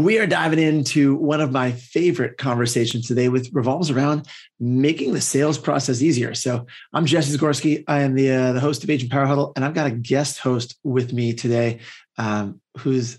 We 0.00 0.18
are 0.18 0.26
diving 0.26 0.58
into 0.58 1.14
one 1.16 1.42
of 1.42 1.52
my 1.52 1.72
favorite 1.72 2.38
conversations 2.38 3.06
today, 3.06 3.28
which 3.28 3.50
revolves 3.52 3.90
around 3.90 4.26
making 4.58 5.12
the 5.12 5.20
sales 5.20 5.58
process 5.58 6.00
easier. 6.00 6.32
So, 6.34 6.66
I'm 6.94 7.04
Jesse 7.04 7.36
Zagorski. 7.36 7.84
I 7.86 8.00
am 8.00 8.14
the 8.14 8.30
uh, 8.30 8.52
the 8.52 8.60
host 8.60 8.82
of 8.82 8.88
Agent 8.88 9.12
Power 9.12 9.26
Huddle, 9.26 9.52
and 9.56 9.64
I've 9.64 9.74
got 9.74 9.88
a 9.88 9.90
guest 9.90 10.38
host 10.38 10.78
with 10.82 11.12
me 11.12 11.34
today, 11.34 11.80
um, 12.16 12.62
who's 12.78 13.18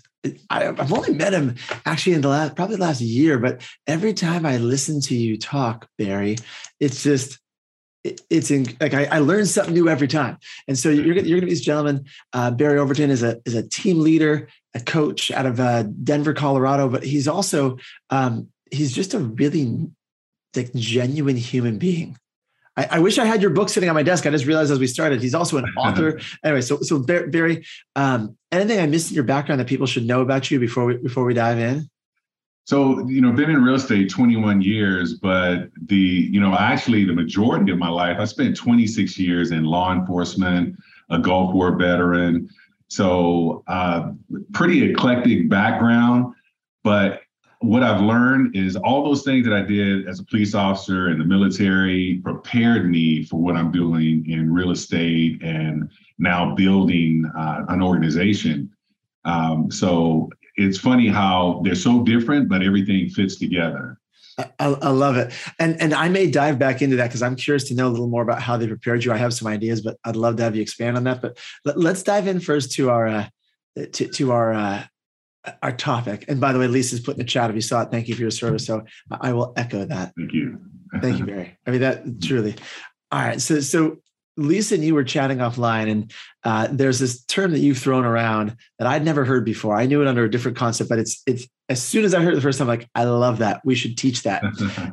I, 0.50 0.64
have 0.64 0.92
only 0.92 1.14
met 1.14 1.32
him 1.32 1.54
actually 1.86 2.14
in 2.14 2.20
the 2.20 2.28
last 2.28 2.56
probably 2.56 2.76
last 2.76 3.00
year, 3.00 3.38
but 3.38 3.62
every 3.86 4.12
time 4.12 4.44
I 4.44 4.56
listen 4.56 5.00
to 5.02 5.14
you 5.14 5.38
talk, 5.38 5.88
Barry, 5.98 6.36
it's 6.80 7.04
just 7.04 7.38
it's 8.04 8.50
in 8.50 8.66
like 8.80 8.94
I, 8.94 9.04
I 9.04 9.18
learn 9.20 9.46
something 9.46 9.74
new 9.74 9.88
every 9.88 10.08
time. 10.08 10.38
And 10.66 10.78
so 10.78 10.88
you're, 10.88 11.04
you're 11.04 11.14
going 11.14 11.24
to 11.24 11.40
meet 11.46 11.50
this 11.50 11.60
gentleman. 11.60 12.04
Uh, 12.32 12.50
Barry 12.50 12.78
Overton 12.78 13.10
is 13.10 13.22
a 13.22 13.40
is 13.44 13.54
a 13.54 13.66
team 13.66 14.00
leader, 14.00 14.48
a 14.74 14.80
coach 14.80 15.30
out 15.30 15.46
of 15.46 15.60
uh, 15.60 15.84
Denver, 16.02 16.34
Colorado, 16.34 16.88
but 16.88 17.04
he's 17.04 17.28
also 17.28 17.78
um, 18.10 18.48
he's 18.70 18.92
just 18.92 19.14
a 19.14 19.18
really 19.18 19.88
like 20.56 20.72
genuine 20.74 21.36
human 21.36 21.78
being. 21.78 22.16
I, 22.76 22.88
I, 22.92 22.98
wish 23.00 23.18
I 23.18 23.26
had 23.26 23.42
your 23.42 23.50
book 23.50 23.68
sitting 23.68 23.90
on 23.90 23.94
my 23.94 24.02
desk. 24.02 24.26
I 24.26 24.30
just 24.30 24.46
realized 24.46 24.72
as 24.72 24.78
we 24.78 24.86
started, 24.86 25.20
he's 25.20 25.34
also 25.34 25.58
an 25.58 25.64
author. 25.76 26.20
anyway, 26.42 26.62
so 26.62 26.78
so 26.80 26.98
Barry, 26.98 27.64
um, 27.96 28.36
anything 28.50 28.80
I 28.80 28.86
missed 28.86 29.10
in 29.10 29.14
your 29.14 29.24
background 29.24 29.60
that 29.60 29.66
people 29.66 29.86
should 29.86 30.06
know 30.06 30.22
about 30.22 30.50
you 30.50 30.58
before 30.58 30.86
we 30.86 30.96
before 30.96 31.24
we 31.24 31.34
dive 31.34 31.58
in? 31.58 31.88
So, 32.64 33.06
you 33.08 33.20
know, 33.20 33.32
been 33.32 33.50
in 33.50 33.62
real 33.62 33.74
estate 33.74 34.08
21 34.08 34.62
years, 34.62 35.14
but 35.14 35.70
the, 35.86 35.96
you 35.96 36.40
know, 36.40 36.54
actually 36.54 37.04
the 37.04 37.12
majority 37.12 37.72
of 37.72 37.78
my 37.78 37.88
life, 37.88 38.18
I 38.20 38.24
spent 38.24 38.56
26 38.56 39.18
years 39.18 39.50
in 39.50 39.64
law 39.64 39.92
enforcement, 39.92 40.76
a 41.10 41.18
Gulf 41.18 41.52
War 41.54 41.76
veteran. 41.76 42.48
So, 42.86 43.64
uh, 43.66 44.12
pretty 44.52 44.90
eclectic 44.90 45.48
background. 45.48 46.34
But 46.84 47.22
what 47.62 47.82
I've 47.82 48.00
learned 48.00 48.56
is 48.56 48.76
all 48.76 49.04
those 49.04 49.22
things 49.22 49.46
that 49.46 49.54
I 49.54 49.62
did 49.62 50.08
as 50.08 50.20
a 50.20 50.24
police 50.24 50.54
officer 50.54 51.10
in 51.10 51.18
the 51.18 51.24
military 51.24 52.20
prepared 52.22 52.90
me 52.90 53.24
for 53.24 53.40
what 53.40 53.56
I'm 53.56 53.72
doing 53.72 54.28
in 54.28 54.52
real 54.52 54.72
estate 54.72 55.42
and 55.42 55.88
now 56.18 56.54
building 56.54 57.30
uh, 57.36 57.64
an 57.68 57.82
organization. 57.82 58.70
Um, 59.24 59.70
so 59.70 60.28
it's 60.56 60.78
funny 60.78 61.08
how 61.08 61.60
they're 61.64 61.74
so 61.74 62.02
different, 62.02 62.48
but 62.48 62.62
everything 62.62 63.08
fits 63.08 63.36
together. 63.36 63.98
I, 64.38 64.48
I, 64.58 64.88
love 64.88 65.16
it, 65.16 65.32
and 65.58 65.78
and 65.80 65.92
I 65.92 66.08
may 66.08 66.30
dive 66.30 66.58
back 66.58 66.80
into 66.80 66.96
that 66.96 67.08
because 67.08 67.22
I'm 67.22 67.36
curious 67.36 67.64
to 67.64 67.74
know 67.74 67.88
a 67.88 67.90
little 67.90 68.08
more 68.08 68.22
about 68.22 68.40
how 68.40 68.56
they 68.56 68.66
prepared 68.66 69.04
you. 69.04 69.12
I 69.12 69.18
have 69.18 69.34
some 69.34 69.46
ideas, 69.46 69.82
but 69.82 69.98
I'd 70.04 70.16
love 70.16 70.36
to 70.36 70.42
have 70.42 70.56
you 70.56 70.62
expand 70.62 70.96
on 70.96 71.04
that. 71.04 71.20
But 71.20 71.38
let, 71.64 71.76
us 71.76 72.02
dive 72.02 72.26
in 72.26 72.40
first 72.40 72.72
to 72.72 72.88
our 72.88 73.06
uh, 73.06 73.26
to, 73.76 74.08
to 74.08 74.32
our 74.32 74.54
uh, 74.54 74.84
our 75.62 75.72
topic. 75.72 76.24
And 76.28 76.40
by 76.40 76.52
the 76.52 76.58
way, 76.58 76.66
Lisa's 76.66 77.00
put 77.00 77.14
in 77.14 77.18
the 77.18 77.24
chat 77.24 77.50
if 77.50 77.56
you 77.56 77.62
saw 77.62 77.82
it. 77.82 77.90
Thank 77.90 78.08
you 78.08 78.14
for 78.14 78.22
your 78.22 78.30
service. 78.30 78.64
So 78.64 78.82
I 79.10 79.34
will 79.34 79.52
echo 79.56 79.84
that. 79.84 80.12
Thank 80.16 80.32
you. 80.32 80.58
Thank 81.00 81.18
you, 81.18 81.26
Barry. 81.26 81.58
I 81.66 81.70
mean 81.70 81.80
that 81.82 82.22
truly. 82.22 82.54
All 83.10 83.20
right, 83.20 83.40
so 83.40 83.60
so 83.60 83.98
Lisa 84.36 84.76
and 84.76 84.84
you 84.84 84.94
were 84.94 85.04
chatting 85.04 85.38
offline, 85.38 85.90
and 85.90 86.12
uh, 86.44 86.68
there's 86.70 86.98
this 86.98 87.24
term 87.24 87.50
that 87.52 87.60
you've 87.60 87.78
thrown 87.78 88.04
around 88.04 88.56
that 88.78 88.88
I'd 88.88 89.04
never 89.04 89.24
heard 89.24 89.44
before. 89.44 89.76
I 89.76 89.86
knew 89.86 90.00
it 90.00 90.08
under 90.08 90.24
a 90.24 90.30
different 90.30 90.56
concept, 90.56 90.88
but 90.88 90.98
it's 90.98 91.22
it's 91.26 91.46
as 91.68 91.82
soon 91.82 92.04
as 92.04 92.14
I 92.14 92.22
heard 92.22 92.32
it 92.32 92.36
the 92.36 92.42
first 92.42 92.58
time, 92.58 92.68
I'm 92.68 92.78
like, 92.78 92.88
I 92.94 93.04
love 93.04 93.38
that. 93.38 93.60
We 93.64 93.74
should 93.74 93.96
teach 93.96 94.22
that. 94.22 94.42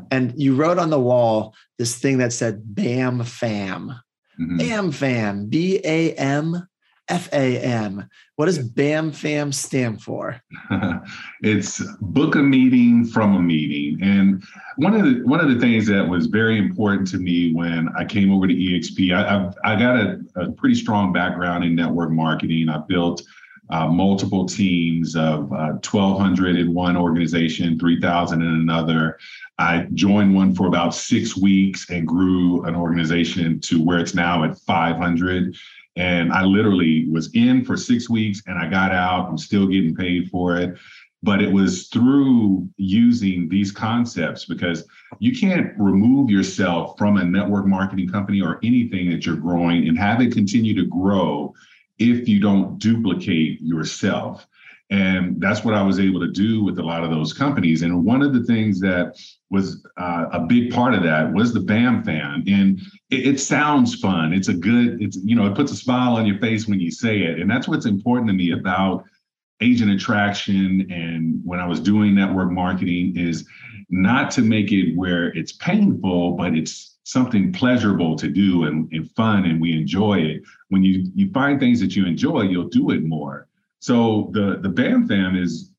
and 0.11 0.33
you 0.35 0.55
wrote 0.55 0.77
on 0.77 0.89
the 0.89 0.99
wall 0.99 1.55
this 1.77 1.97
thing 1.97 2.17
that 2.19 2.33
said 2.33 2.61
"Bam 2.63 3.23
Fam." 3.23 3.95
Mm-hmm. 4.39 4.57
Bam 4.57 4.91
Fam, 4.91 5.45
B 5.47 5.81
A 5.83 6.13
M 6.13 6.67
FAM. 7.09 8.07
What 8.35 8.45
does 8.45 8.59
BAM 8.59 9.11
FAM 9.11 9.51
stand 9.51 10.01
for? 10.01 10.41
it's 11.41 11.81
book 12.01 12.35
a 12.35 12.39
meeting 12.39 13.05
from 13.05 13.35
a 13.35 13.41
meeting. 13.41 14.01
And 14.01 14.43
one 14.77 14.93
of 14.93 15.03
the 15.03 15.21
one 15.25 15.39
of 15.39 15.49
the 15.49 15.59
things 15.59 15.87
that 15.87 16.07
was 16.07 16.27
very 16.27 16.57
important 16.57 17.07
to 17.09 17.17
me 17.17 17.51
when 17.53 17.89
I 17.97 18.05
came 18.05 18.31
over 18.31 18.47
to 18.47 18.53
EXP, 18.53 19.13
I, 19.15 19.47
I've, 19.47 19.53
I 19.63 19.79
got 19.79 19.97
a, 19.97 20.19
a 20.35 20.51
pretty 20.51 20.75
strong 20.75 21.11
background 21.11 21.63
in 21.63 21.75
network 21.75 22.11
marketing. 22.11 22.69
I 22.69 22.77
built 22.87 23.23
uh, 23.71 23.87
multiple 23.87 24.45
teams 24.45 25.15
of 25.15 25.51
uh, 25.51 25.77
1,200 25.81 26.57
in 26.57 26.73
one 26.73 26.97
organization, 26.97 27.77
3,000 27.77 28.41
in 28.41 28.47
another. 28.47 29.19
I 29.59 29.87
joined 29.93 30.33
one 30.33 30.55
for 30.55 30.67
about 30.67 30.95
six 30.95 31.37
weeks 31.37 31.89
and 31.89 32.07
grew 32.07 32.63
an 32.63 32.75
organization 32.75 33.59
to 33.61 33.83
where 33.83 33.99
it's 33.99 34.15
now 34.15 34.43
at 34.43 34.57
500. 34.57 35.55
And 35.95 36.31
I 36.31 36.43
literally 36.43 37.07
was 37.09 37.29
in 37.33 37.65
for 37.65 37.75
six 37.75 38.09
weeks 38.09 38.41
and 38.47 38.57
I 38.57 38.69
got 38.69 38.91
out. 38.91 39.27
I'm 39.27 39.37
still 39.37 39.67
getting 39.67 39.95
paid 39.95 40.29
for 40.29 40.57
it. 40.57 40.77
But 41.21 41.41
it 41.41 41.51
was 41.51 41.87
through 41.89 42.69
using 42.77 43.49
these 43.49 43.71
concepts 43.71 44.45
because 44.45 44.85
you 45.19 45.37
can't 45.37 45.73
remove 45.77 46.29
yourself 46.29 46.97
from 46.97 47.17
a 47.17 47.25
network 47.25 47.65
marketing 47.65 48.07
company 48.07 48.41
or 48.41 48.59
anything 48.63 49.09
that 49.09 49.25
you're 49.25 49.35
growing 49.35 49.87
and 49.89 49.97
have 49.97 50.21
it 50.21 50.31
continue 50.31 50.73
to 50.75 50.85
grow 50.85 51.53
if 51.97 52.29
you 52.29 52.39
don't 52.39 52.79
duplicate 52.79 53.59
yourself. 53.61 54.47
And 54.91 55.39
that's 55.39 55.63
what 55.63 55.75
I 55.75 55.83
was 55.83 55.99
able 55.99 56.19
to 56.19 56.31
do 56.31 56.63
with 56.63 56.79
a 56.79 56.83
lot 56.83 57.03
of 57.03 57.11
those 57.11 57.31
companies. 57.31 57.83
And 57.83 58.03
one 58.03 58.23
of 58.23 58.33
the 58.33 58.43
things 58.43 58.79
that 58.79 59.19
was 59.51 59.85
uh, 59.97 60.25
a 60.31 60.39
big 60.39 60.73
part 60.73 60.95
of 60.95 61.03
that 61.03 61.31
was 61.31 61.53
the 61.53 61.59
BAM 61.59 62.03
fam. 62.03 62.43
And 62.47 62.79
it, 63.11 63.27
it, 63.27 63.39
sounds 63.39 63.95
fun. 63.95 64.33
It's 64.33 64.47
a 64.47 64.53
good, 64.53 64.99
it's, 64.99 65.17
you 65.23 65.35
know, 65.35 65.45
it 65.45 65.53
puts 65.53 65.71
a 65.71 65.75
smile 65.75 66.15
on 66.15 66.25
your 66.25 66.39
face 66.39 66.67
when 66.67 66.79
you 66.79 66.89
say 66.89 67.19
it. 67.19 67.39
And 67.39 67.49
that's 67.49 67.67
what's 67.67 67.85
important 67.85 68.29
to 68.29 68.33
me 68.33 68.51
about 68.51 69.03
agent 69.61 69.91
attraction. 69.91 70.87
And 70.91 71.39
when 71.43 71.59
I 71.59 71.67
was 71.67 71.79
doing 71.79 72.15
network 72.15 72.51
marketing 72.51 73.15
is 73.15 73.45
not 73.89 74.31
to 74.31 74.41
make 74.41 74.71
it 74.71 74.95
where 74.95 75.27
it's 75.37 75.51
painful, 75.51 76.31
but 76.31 76.55
it's 76.55 76.97
something 77.03 77.51
pleasurable 77.51 78.15
to 78.15 78.27
do 78.27 78.65
and, 78.65 78.91
and 78.91 79.09
fun 79.11 79.45
and 79.45 79.61
we 79.61 79.73
enjoy 79.73 80.19
it. 80.19 80.41
When 80.69 80.83
you, 80.83 81.11
you 81.13 81.31
find 81.31 81.59
things 81.59 81.79
that 81.81 81.95
you 81.95 82.07
enjoy, 82.07 82.43
you'll 82.43 82.69
do 82.69 82.91
it 82.91 83.03
more. 83.03 83.48
So 83.79 84.29
the 84.33 84.59
the 84.61 84.69
BAM 84.69 85.35
is, 85.35 85.71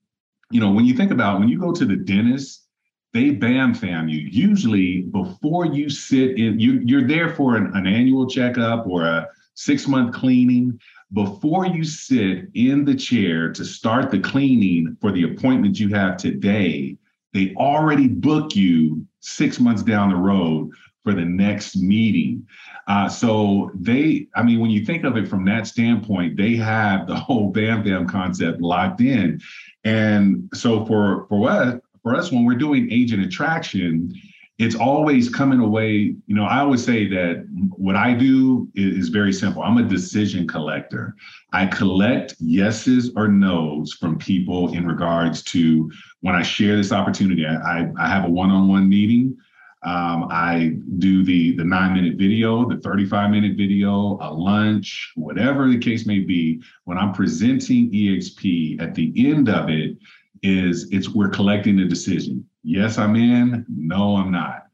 you 0.51 0.61
know, 0.61 0.71
when 0.71 0.85
you 0.85 0.95
think 0.95 1.11
about 1.11 1.39
when 1.39 1.49
you 1.49 1.59
go 1.59 1.73
to 1.73 1.85
the 1.85 1.97
dentist, 1.97 2.67
they 3.13 3.31
BAM 3.31 3.75
fam 3.75 4.09
you. 4.09 4.29
Usually 4.31 5.03
before 5.03 5.67
you 5.67 5.91
sit 5.91 6.39
in, 6.39 6.59
you 6.59 6.81
you're 6.85 7.07
there 7.07 7.35
for 7.35 7.57
an, 7.57 7.73
an 7.75 7.87
annual 7.87 8.27
checkup 8.27 8.87
or 8.87 9.05
a 9.05 9.29
six 9.55 9.87
month 9.87 10.15
cleaning. 10.15 10.79
Before 11.13 11.67
you 11.67 11.83
sit 11.83 12.47
in 12.55 12.85
the 12.85 12.95
chair 12.95 13.53
to 13.53 13.65
start 13.65 14.13
the 14.13 14.21
cleaning 14.21 14.97
for 15.01 15.11
the 15.11 15.25
appointment 15.25 15.81
you 15.81 15.89
have 15.89 16.17
today, 16.17 16.97
they 17.33 17.53
already 17.57 18.07
book 18.07 18.55
you 18.55 19.05
six 19.19 19.59
months 19.59 19.83
down 19.83 20.11
the 20.11 20.17
road 20.17 20.71
for 21.03 21.15
the 21.15 21.25
next 21.25 21.77
meeting. 21.77 22.47
Uh, 22.87 23.09
so 23.09 23.71
they, 23.75 24.27
I 24.35 24.43
mean, 24.43 24.61
when 24.61 24.71
you 24.71 24.85
think 24.85 25.05
of 25.05 25.17
it 25.17 25.29
from 25.29 25.45
that 25.47 25.67
standpoint, 25.67 26.37
they 26.37 26.57
have 26.57 27.07
the 27.07 27.15
whole 27.15 27.51
Bam 27.51 27.85
Fam 27.85 28.07
concept 28.07 28.61
locked 28.61 29.01
in. 29.01 29.41
And 29.85 30.49
so 30.53 30.85
for 30.85 31.27
for 31.29 31.49
us, 31.49 31.81
for 32.03 32.15
us, 32.15 32.31
when 32.31 32.45
we're 32.45 32.55
doing 32.55 32.91
agent 32.91 33.25
attraction, 33.25 34.15
it's 34.59 34.75
always 34.75 35.31
coming 35.31 35.61
away. 35.61 36.15
You 36.27 36.35
know, 36.35 36.45
I 36.45 36.59
always 36.59 36.85
say 36.85 37.09
that 37.09 37.47
what 37.77 37.97
I 37.97 38.13
do 38.13 38.69
is, 38.75 38.99
is 38.99 39.09
very 39.09 39.33
simple. 39.33 39.63
I'm 39.63 39.79
a 39.79 39.83
decision 39.83 40.47
collector. 40.47 41.15
I 41.53 41.67
collect 41.67 42.35
yeses 42.41 43.11
or 43.17 43.27
nos 43.29 43.95
from 43.95 44.19
people 44.19 44.75
in 44.75 44.87
regards 44.87 45.43
to 45.45 45.91
when 46.21 46.35
I 46.35 46.43
share 46.43 46.77
this 46.77 46.93
opportunity. 46.93 47.47
I, 47.47 47.55
I, 47.55 47.93
I 47.99 48.09
have 48.09 48.27
a 48.27 48.31
one-on-one 48.31 48.87
meeting 48.87 49.37
um, 49.83 50.29
I 50.31 50.77
do 50.99 51.25
the 51.25 51.57
the 51.57 51.65
nine 51.65 51.95
minute 51.95 52.19
video, 52.19 52.69
the 52.69 52.77
35 52.79 53.31
minute 53.31 53.57
video, 53.57 54.19
a 54.21 54.31
lunch, 54.33 55.13
whatever 55.17 55.69
the 55.69 55.79
case 55.79 56.07
may 56.07 56.21
be. 56.21 56.63
When 56.85 56.99
I'm 56.99 57.13
presenting 57.13 57.91
EXP, 57.91 58.81
at 58.81 58.95
the 58.95 59.13
end 59.17 59.49
of 59.49 59.71
it 59.71 59.97
is 60.43 60.89
it's 60.91 61.09
we're 61.09 61.31
collecting 61.31 61.81
a 61.81 61.89
decision. 61.89 62.47
Yes, 62.63 62.99
I'm 62.99 63.17
in. 63.17 63.65
No, 63.69 64.17
I'm 64.17 64.31
not. 64.31 64.67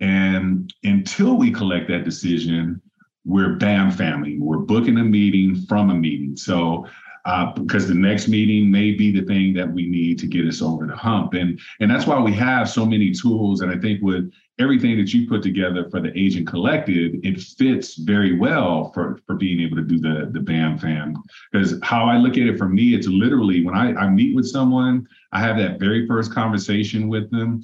And 0.00 0.72
until 0.82 1.36
we 1.36 1.50
collect 1.50 1.88
that 1.88 2.04
decision, 2.04 2.80
we're 3.26 3.56
BAM 3.56 3.90
family. 3.90 4.38
We're 4.38 4.58
booking 4.58 4.98
a 4.98 5.04
meeting 5.04 5.56
from 5.66 5.90
a 5.90 5.94
meeting. 5.94 6.36
So 6.36 6.86
uh, 7.24 7.52
because 7.52 7.88
the 7.88 7.94
next 7.94 8.28
meeting 8.28 8.70
may 8.70 8.92
be 8.92 9.10
the 9.10 9.24
thing 9.26 9.54
that 9.54 9.70
we 9.70 9.88
need 9.88 10.18
to 10.18 10.26
get 10.26 10.46
us 10.46 10.60
over 10.60 10.86
the 10.86 10.96
hump. 10.96 11.34
And 11.34 11.58
and 11.80 11.90
that's 11.90 12.06
why 12.06 12.20
we 12.20 12.32
have 12.34 12.68
so 12.68 12.84
many 12.84 13.12
tools. 13.12 13.62
And 13.62 13.72
I 13.72 13.78
think 13.78 14.02
with 14.02 14.30
everything 14.58 14.96
that 14.98 15.12
you 15.12 15.26
put 15.26 15.42
together 15.42 15.88
for 15.90 16.00
the 16.00 16.16
agent 16.18 16.46
collective, 16.46 17.14
it 17.22 17.40
fits 17.40 17.94
very 17.94 18.38
well 18.38 18.92
for 18.92 19.20
for 19.26 19.36
being 19.36 19.60
able 19.60 19.76
to 19.76 19.82
do 19.82 19.98
the 19.98 20.28
the 20.32 20.40
BAM 20.40 20.78
fam. 20.78 21.14
Because 21.50 21.78
how 21.82 22.04
I 22.06 22.18
look 22.18 22.36
at 22.36 22.46
it 22.46 22.58
for 22.58 22.68
me, 22.68 22.94
it's 22.94 23.06
literally 23.06 23.64
when 23.64 23.74
I, 23.74 23.94
I 23.94 24.08
meet 24.08 24.34
with 24.34 24.46
someone, 24.46 25.08
I 25.32 25.40
have 25.40 25.56
that 25.56 25.80
very 25.80 26.06
first 26.06 26.32
conversation 26.32 27.08
with 27.08 27.30
them. 27.30 27.62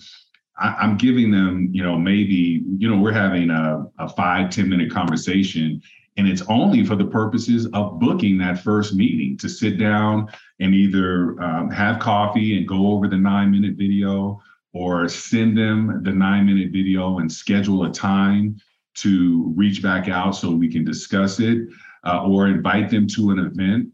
I, 0.59 0.85
am 0.85 0.99
giving 0.99 1.31
them, 1.31 1.71
you 1.73 1.83
know, 1.83 1.97
maybe, 1.97 2.63
you 2.77 2.91
know, 2.91 3.01
we're 3.01 3.13
having 3.13 3.49
a, 3.49 3.87
a 3.99 4.11
five 4.11 4.51
ten 4.51 4.69
minute 4.69 4.91
conversation 4.91 5.81
and 6.17 6.29
it's 6.29 6.43
only 6.49 6.85
for 6.85 6.97
the 6.97 7.05
purposes 7.05 7.67
of 7.73 7.99
booking 7.99 8.39
that 8.39 8.61
first 8.61 8.95
meeting 8.95 9.37
to 9.39 9.49
sit 9.49 9.79
down 9.79 10.29
and 10.59 10.75
either 10.75 11.41
um, 11.43 11.71
have 11.71 11.99
coffee 11.99 12.59
and 12.59 12.69
go 12.69 12.93
over 12.93 13.09
the 13.09 13.17
nine 13.17 13.51
minute 13.51 13.77
video 13.77 14.41
or 14.73 15.09
send 15.09 15.57
them 15.57 16.03
the 16.05 16.13
nine 16.13 16.47
minute 16.47 16.71
video 16.73 17.19
and 17.19 17.31
schedule 17.31 17.85
a 17.85 17.91
time 17.91 18.57
to 18.95 19.53
reach 19.57 19.83
back 19.83 20.09
out 20.09 20.33
so 20.33 20.51
we 20.51 20.71
can 20.71 20.85
discuss 20.85 21.41
it 21.41 21.69
uh, 22.05 22.25
or 22.25 22.49
invite 22.49 22.91
them 22.91 23.07
to 23.07 23.31
an 23.31 23.39
event. 23.39 23.89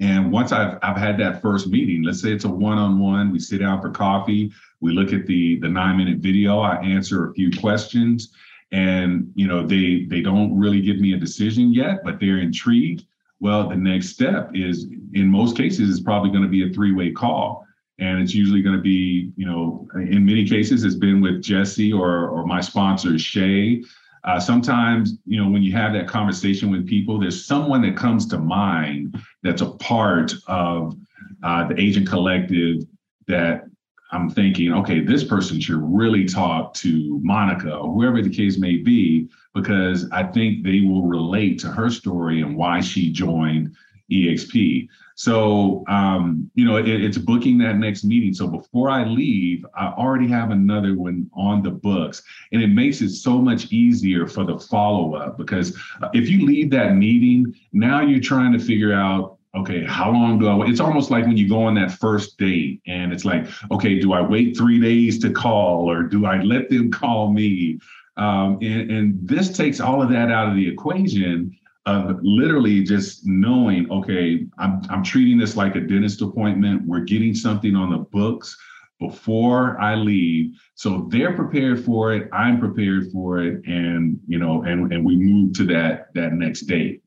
And 0.00 0.30
once 0.30 0.52
I've, 0.52 0.78
I've 0.82 0.96
had 0.96 1.18
that 1.18 1.42
first 1.42 1.66
meeting, 1.66 2.04
let's 2.04 2.22
say 2.22 2.32
it's 2.32 2.44
a 2.44 2.48
one-on-one, 2.48 3.32
we 3.32 3.40
sit 3.40 3.58
down 3.58 3.80
for 3.80 3.90
coffee, 3.90 4.52
we 4.80 4.92
look 4.92 5.12
at 5.12 5.26
the, 5.26 5.58
the 5.58 5.68
nine 5.68 5.96
minute 5.96 6.18
video, 6.18 6.60
I 6.60 6.76
answer 6.76 7.28
a 7.28 7.34
few 7.34 7.50
questions, 7.58 8.32
and 8.72 9.30
you 9.34 9.46
know 9.46 9.66
they 9.66 10.06
they 10.08 10.20
don't 10.20 10.56
really 10.58 10.80
give 10.80 10.98
me 10.98 11.14
a 11.14 11.18
decision 11.18 11.72
yet 11.72 11.98
but 12.04 12.20
they're 12.20 12.38
intrigued. 12.38 13.04
Well 13.40 13.68
the 13.68 13.76
next 13.76 14.08
step 14.08 14.50
is 14.54 14.86
in 15.14 15.26
most 15.26 15.56
cases 15.56 15.88
is 15.88 16.00
probably 16.00 16.30
going 16.30 16.42
to 16.42 16.48
be 16.48 16.68
a 16.68 16.72
three-way 16.72 17.12
call. 17.12 17.64
And 18.00 18.20
it's 18.20 18.34
usually 18.34 18.62
going 18.62 18.76
to 18.76 18.82
be 18.82 19.32
you 19.36 19.46
know 19.46 19.88
in 19.94 20.24
many 20.24 20.46
cases 20.46 20.84
it's 20.84 20.94
been 20.94 21.20
with 21.20 21.42
jesse 21.42 21.92
or 21.92 22.28
or 22.28 22.46
my 22.46 22.60
sponsor 22.60 23.18
shay. 23.18 23.82
Uh, 24.24 24.38
sometimes 24.38 25.16
you 25.24 25.42
know 25.42 25.48
when 25.50 25.62
you 25.62 25.72
have 25.72 25.92
that 25.92 26.08
conversation 26.08 26.70
with 26.70 26.86
people 26.86 27.18
there's 27.18 27.46
someone 27.46 27.80
that 27.82 27.96
comes 27.96 28.26
to 28.26 28.38
mind 28.38 29.16
that's 29.42 29.62
a 29.62 29.70
part 29.72 30.34
of 30.48 30.94
uh, 31.42 31.66
the 31.68 31.80
agent 31.80 32.08
collective 32.08 32.82
that 33.28 33.64
I'm 34.10 34.30
thinking, 34.30 34.72
okay, 34.72 35.00
this 35.00 35.24
person 35.24 35.60
should 35.60 35.80
really 35.82 36.24
talk 36.24 36.72
to 36.74 37.20
Monica 37.22 37.74
or 37.74 37.92
whoever 37.92 38.22
the 38.22 38.34
case 38.34 38.58
may 38.58 38.76
be, 38.76 39.28
because 39.54 40.08
I 40.10 40.24
think 40.24 40.64
they 40.64 40.80
will 40.80 41.02
relate 41.02 41.58
to 41.60 41.68
her 41.68 41.90
story 41.90 42.40
and 42.40 42.56
why 42.56 42.80
she 42.80 43.12
joined 43.12 43.74
EXP. 44.10 44.88
So, 45.14 45.84
um, 45.88 46.50
you 46.54 46.64
know, 46.64 46.76
it, 46.76 46.88
it's 46.88 47.18
booking 47.18 47.58
that 47.58 47.76
next 47.76 48.04
meeting. 48.04 48.32
So 48.32 48.46
before 48.46 48.88
I 48.88 49.04
leave, 49.04 49.66
I 49.74 49.88
already 49.88 50.28
have 50.28 50.50
another 50.50 50.96
one 50.96 51.28
on 51.34 51.62
the 51.62 51.72
books. 51.72 52.22
And 52.52 52.62
it 52.62 52.68
makes 52.68 53.00
it 53.00 53.10
so 53.10 53.38
much 53.38 53.72
easier 53.72 54.26
for 54.26 54.44
the 54.44 54.58
follow 54.58 55.14
up 55.16 55.36
because 55.36 55.76
if 56.14 56.28
you 56.28 56.46
leave 56.46 56.70
that 56.70 56.94
meeting, 56.94 57.52
now 57.72 58.00
you're 58.00 58.20
trying 58.20 58.52
to 58.52 58.58
figure 58.58 58.94
out 58.94 59.37
okay, 59.56 59.84
how 59.84 60.10
long 60.10 60.38
do 60.38 60.48
I 60.48 60.54
wait? 60.54 60.70
It's 60.70 60.80
almost 60.80 61.10
like 61.10 61.26
when 61.26 61.36
you 61.36 61.48
go 61.48 61.62
on 61.62 61.74
that 61.74 61.92
first 61.92 62.38
date 62.38 62.80
and 62.86 63.12
it's 63.12 63.24
like, 63.24 63.46
okay, 63.70 63.98
do 63.98 64.12
I 64.12 64.20
wait 64.20 64.56
three 64.56 64.80
days 64.80 65.18
to 65.20 65.30
call 65.30 65.90
or 65.90 66.02
do 66.02 66.26
I 66.26 66.42
let 66.42 66.68
them 66.68 66.90
call 66.92 67.32
me? 67.32 67.78
Um, 68.16 68.58
and, 68.62 68.90
and 68.90 69.28
this 69.28 69.56
takes 69.56 69.80
all 69.80 70.02
of 70.02 70.10
that 70.10 70.30
out 70.30 70.48
of 70.48 70.56
the 70.56 70.68
equation 70.68 71.56
of 71.86 72.18
literally 72.22 72.82
just 72.82 73.26
knowing, 73.26 73.90
okay, 73.90 74.46
I'm, 74.58 74.82
I'm 74.90 75.02
treating 75.02 75.38
this 75.38 75.56
like 75.56 75.76
a 75.76 75.80
dentist 75.80 76.20
appointment. 76.20 76.82
We're 76.86 77.00
getting 77.00 77.34
something 77.34 77.74
on 77.74 77.90
the 77.90 77.98
books 77.98 78.56
before 79.00 79.80
I 79.80 79.94
leave. 79.94 80.60
So 80.74 81.08
they're 81.10 81.34
prepared 81.34 81.84
for 81.84 82.12
it. 82.12 82.28
I'm 82.32 82.58
prepared 82.58 83.10
for 83.12 83.38
it. 83.38 83.64
And, 83.66 84.20
you 84.26 84.38
know, 84.38 84.64
and, 84.64 84.92
and 84.92 85.04
we 85.04 85.16
move 85.16 85.54
to 85.54 85.64
that, 85.66 86.12
that 86.14 86.32
next 86.32 86.62
date. 86.62 87.02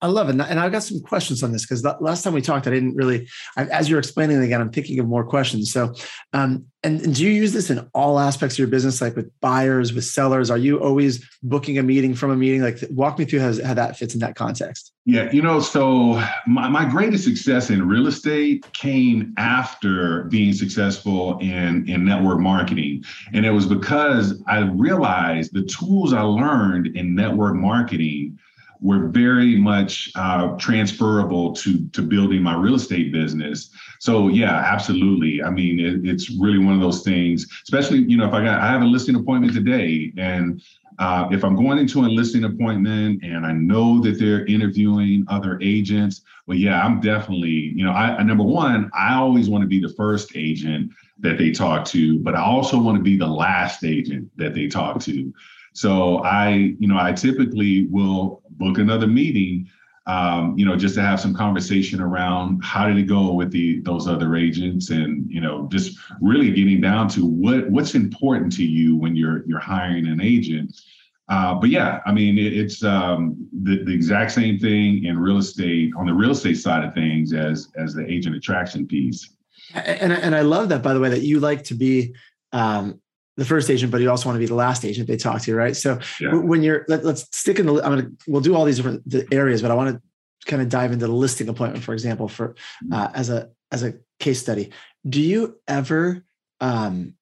I 0.00 0.06
love 0.06 0.28
it. 0.28 0.32
And 0.32 0.60
I've 0.60 0.72
got 0.72 0.82
some 0.82 1.00
questions 1.00 1.42
on 1.42 1.52
this 1.52 1.64
because 1.64 1.84
last 2.00 2.22
time 2.22 2.32
we 2.32 2.42
talked, 2.42 2.66
I 2.66 2.70
didn't 2.70 2.94
really, 2.94 3.28
I, 3.56 3.64
as 3.66 3.88
you're 3.88 3.98
explaining 3.98 4.42
again, 4.42 4.60
I'm 4.60 4.70
thinking 4.70 4.98
of 4.98 5.06
more 5.06 5.24
questions. 5.24 5.72
So, 5.72 5.94
um, 6.32 6.66
and, 6.82 7.00
and, 7.00 7.14
do 7.14 7.24
you 7.24 7.30
use 7.30 7.52
this 7.52 7.68
in 7.68 7.88
all 7.94 8.18
aspects 8.20 8.54
of 8.54 8.58
your 8.60 8.68
business, 8.68 9.00
like 9.00 9.16
with 9.16 9.30
buyers, 9.40 9.92
with 9.92 10.04
sellers? 10.04 10.50
Are 10.50 10.58
you 10.58 10.78
always 10.78 11.28
booking 11.42 11.78
a 11.78 11.82
meeting 11.82 12.14
from 12.14 12.30
a 12.30 12.36
meeting? 12.36 12.62
Like, 12.62 12.78
walk 12.90 13.18
me 13.18 13.24
through 13.24 13.40
how, 13.40 13.52
how 13.64 13.74
that 13.74 13.96
fits 13.96 14.14
in 14.14 14.20
that 14.20 14.36
context. 14.36 14.92
Yeah, 15.04 15.30
you 15.32 15.42
know, 15.42 15.60
so 15.60 16.22
my, 16.46 16.68
my 16.68 16.84
greatest 16.84 17.24
success 17.24 17.70
in 17.70 17.88
real 17.88 18.06
estate 18.06 18.70
came 18.72 19.34
after 19.36 20.24
being 20.24 20.52
successful 20.52 21.38
in, 21.38 21.88
in 21.88 22.04
network 22.04 22.38
marketing. 22.38 23.04
And 23.32 23.44
it 23.44 23.50
was 23.50 23.66
because 23.66 24.42
I 24.46 24.60
realized 24.60 25.52
the 25.54 25.64
tools 25.64 26.12
I 26.12 26.22
learned 26.22 26.88
in 26.96 27.14
network 27.14 27.54
marketing 27.54 28.38
were 28.80 29.08
very 29.08 29.56
much 29.56 30.10
uh, 30.14 30.48
transferable 30.56 31.52
to 31.54 31.86
to 31.88 32.02
building 32.02 32.42
my 32.42 32.54
real 32.54 32.74
estate 32.74 33.12
business. 33.12 33.70
So 34.00 34.28
yeah, 34.28 34.54
absolutely. 34.54 35.42
I 35.42 35.50
mean, 35.50 35.80
it, 35.80 36.06
it's 36.08 36.30
really 36.30 36.58
one 36.58 36.74
of 36.74 36.80
those 36.80 37.02
things. 37.02 37.46
Especially, 37.62 38.00
you 38.00 38.16
know, 38.16 38.26
if 38.26 38.32
I 38.32 38.44
got 38.44 38.60
I 38.60 38.68
have 38.68 38.82
a 38.82 38.86
listing 38.86 39.16
appointment 39.16 39.54
today, 39.54 40.12
and 40.16 40.62
uh, 40.98 41.28
if 41.30 41.44
I'm 41.44 41.56
going 41.56 41.78
into 41.78 42.00
a 42.00 42.08
listing 42.08 42.44
appointment 42.44 43.22
and 43.22 43.44
I 43.44 43.52
know 43.52 44.00
that 44.02 44.18
they're 44.18 44.46
interviewing 44.46 45.24
other 45.28 45.58
agents, 45.60 46.22
well, 46.46 46.56
yeah, 46.56 46.82
I'm 46.82 47.00
definitely, 47.00 47.50
you 47.50 47.84
know, 47.84 47.92
I, 47.92 48.16
I 48.16 48.22
number 48.22 48.44
one, 48.44 48.90
I 48.94 49.14
always 49.14 49.50
want 49.50 49.62
to 49.62 49.68
be 49.68 49.80
the 49.80 49.92
first 49.94 50.32
agent 50.34 50.92
that 51.18 51.38
they 51.38 51.50
talk 51.50 51.84
to, 51.86 52.18
but 52.20 52.34
I 52.34 52.40
also 52.40 52.80
want 52.80 52.96
to 52.96 53.02
be 53.02 53.16
the 53.16 53.26
last 53.26 53.84
agent 53.84 54.30
that 54.36 54.54
they 54.54 54.68
talk 54.68 55.00
to. 55.02 55.32
So 55.72 56.22
I, 56.24 56.74
you 56.78 56.88
know, 56.88 56.98
I 56.98 57.12
typically 57.12 57.86
will 57.90 58.42
book 58.58 58.78
another 58.78 59.06
meeting, 59.06 59.68
um, 60.06 60.56
you 60.56 60.64
know, 60.64 60.76
just 60.76 60.94
to 60.94 61.02
have 61.02 61.20
some 61.20 61.34
conversation 61.34 62.00
around 62.00 62.62
how 62.62 62.86
did 62.86 62.96
it 62.96 63.04
go 63.04 63.32
with 63.32 63.50
the 63.50 63.80
those 63.80 64.06
other 64.06 64.36
agents, 64.36 64.90
and 64.90 65.28
you 65.28 65.40
know, 65.40 65.68
just 65.70 65.98
really 66.20 66.52
getting 66.52 66.80
down 66.80 67.08
to 67.08 67.26
what 67.26 67.68
what's 67.70 67.94
important 67.94 68.52
to 68.56 68.64
you 68.64 68.96
when 68.96 69.16
you're 69.16 69.44
you're 69.46 69.58
hiring 69.58 70.06
an 70.06 70.20
agent. 70.20 70.80
Uh, 71.28 71.54
but 71.54 71.70
yeah, 71.70 72.00
I 72.06 72.12
mean, 72.12 72.38
it, 72.38 72.52
it's 72.52 72.84
um, 72.84 73.48
the, 73.64 73.82
the 73.82 73.92
exact 73.92 74.30
same 74.30 74.60
thing 74.60 75.04
in 75.04 75.18
real 75.18 75.38
estate 75.38 75.90
on 75.98 76.06
the 76.06 76.14
real 76.14 76.30
estate 76.30 76.58
side 76.58 76.84
of 76.84 76.94
things 76.94 77.32
as 77.32 77.68
as 77.76 77.94
the 77.94 78.06
agent 78.08 78.36
attraction 78.36 78.86
piece. 78.86 79.28
And 79.74 80.12
and 80.12 80.36
I 80.36 80.42
love 80.42 80.68
that 80.68 80.82
by 80.82 80.94
the 80.94 81.00
way 81.00 81.08
that 81.08 81.22
you 81.22 81.40
like 81.40 81.64
to 81.64 81.74
be 81.74 82.14
um, 82.52 83.00
the 83.36 83.44
first 83.44 83.70
agent, 83.70 83.92
but 83.92 84.00
you 84.00 84.10
also 84.10 84.28
want 84.28 84.36
to 84.36 84.40
be 84.40 84.46
the 84.46 84.54
last 84.54 84.84
agent 84.84 85.08
they 85.08 85.16
talk 85.16 85.42
to, 85.42 85.54
right? 85.54 85.76
So 85.76 85.98
yeah. 86.20 86.34
when 86.34 86.62
you're, 86.62 86.84
let, 86.88 87.04
us 87.04 87.28
stick 87.32 87.58
in 87.58 87.66
the, 87.66 87.74
I'm 87.74 87.96
gonna, 87.96 88.10
we'll 88.26 88.40
do 88.40 88.54
all 88.54 88.64
these 88.64 88.76
different 88.76 89.08
the 89.08 89.26
areas, 89.32 89.62
but 89.62 89.70
I 89.70 89.74
want 89.74 89.96
to 89.96 90.02
kind 90.46 90.62
of 90.62 90.68
dive 90.68 90.92
into 90.92 91.06
the 91.06 91.12
listing 91.12 91.48
appointment, 91.48 91.84
for 91.84 91.92
example, 91.92 92.28
for 92.28 92.48
mm-hmm. 92.84 92.92
uh, 92.94 93.10
as 93.14 93.30
a 93.30 93.50
as 93.70 93.82
a 93.82 93.94
case 94.20 94.40
study. 94.40 94.70
Do 95.06 95.20
you 95.20 95.58
ever 95.68 96.24
um, 96.60 97.14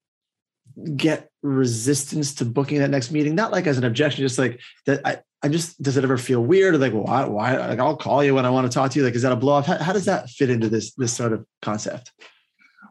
get 0.96 1.30
resistance 1.42 2.34
to 2.36 2.44
booking 2.44 2.78
that 2.78 2.90
next 2.90 3.10
meeting? 3.10 3.34
Not 3.34 3.52
like 3.52 3.66
as 3.66 3.78
an 3.78 3.84
objection, 3.84 4.22
just 4.22 4.38
like 4.38 4.60
that. 4.86 5.00
I, 5.04 5.18
I 5.42 5.48
just 5.48 5.82
does 5.82 5.96
it 5.96 6.04
ever 6.04 6.16
feel 6.16 6.42
weird? 6.42 6.74
Or 6.74 6.78
like, 6.78 6.92
why? 6.92 7.24
why 7.26 7.56
like, 7.56 7.78
I'll 7.78 7.96
call 7.96 8.24
you 8.24 8.34
when 8.34 8.46
I 8.46 8.50
want 8.50 8.70
to 8.70 8.74
talk 8.74 8.90
to 8.92 8.98
you. 8.98 9.04
Like, 9.04 9.14
is 9.14 9.22
that 9.22 9.32
a 9.32 9.36
blow 9.36 9.54
off? 9.54 9.66
How, 9.66 9.76
how 9.76 9.92
does 9.92 10.06
that 10.06 10.30
fit 10.30 10.48
into 10.48 10.68
this 10.68 10.92
this 10.94 11.12
sort 11.12 11.32
of 11.32 11.44
concept? 11.60 12.12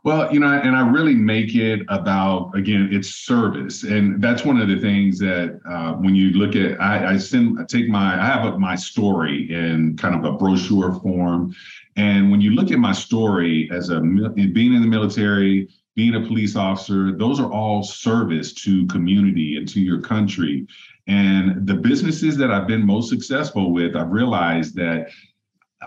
Well, 0.03 0.33
you 0.33 0.41
know, 0.41 0.47
and 0.47 0.75
I 0.75 0.85
really 0.85 1.15
make 1.15 1.55
it 1.55 1.81
about 1.87 2.51
again, 2.57 2.89
it's 2.91 3.09
service, 3.09 3.83
and 3.83 4.21
that's 4.21 4.43
one 4.43 4.59
of 4.59 4.67
the 4.67 4.77
things 4.79 5.17
that 5.19 5.61
uh, 5.65 5.93
when 5.93 6.13
you 6.13 6.31
look 6.31 6.57
at, 6.57 6.79
I, 6.81 7.13
I 7.13 7.17
send, 7.17 7.57
I 7.57 7.63
take 7.63 7.87
my, 7.87 8.21
I 8.21 8.25
have 8.25 8.53
a, 8.53 8.59
my 8.59 8.75
story 8.75 9.49
in 9.49 9.95
kind 9.95 10.13
of 10.13 10.25
a 10.25 10.35
brochure 10.37 10.93
form, 10.95 11.55
and 11.95 12.29
when 12.31 12.41
you 12.41 12.51
look 12.51 12.69
at 12.69 12.79
my 12.79 12.91
story 12.91 13.69
as 13.71 13.89
a 13.91 14.01
being 14.01 14.73
in 14.73 14.81
the 14.81 14.87
military, 14.87 15.69
being 15.95 16.15
a 16.15 16.27
police 16.27 16.57
officer, 16.57 17.17
those 17.17 17.39
are 17.39 17.51
all 17.51 17.81
service 17.81 18.51
to 18.53 18.85
community 18.87 19.55
and 19.55 19.69
to 19.69 19.79
your 19.79 20.01
country. 20.01 20.67
And 21.07 21.65
the 21.67 21.75
businesses 21.75 22.35
that 22.37 22.51
I've 22.51 22.67
been 22.67 22.85
most 22.85 23.09
successful 23.09 23.71
with, 23.71 23.95
I've 23.95 24.11
realized 24.11 24.75
that 24.75 25.09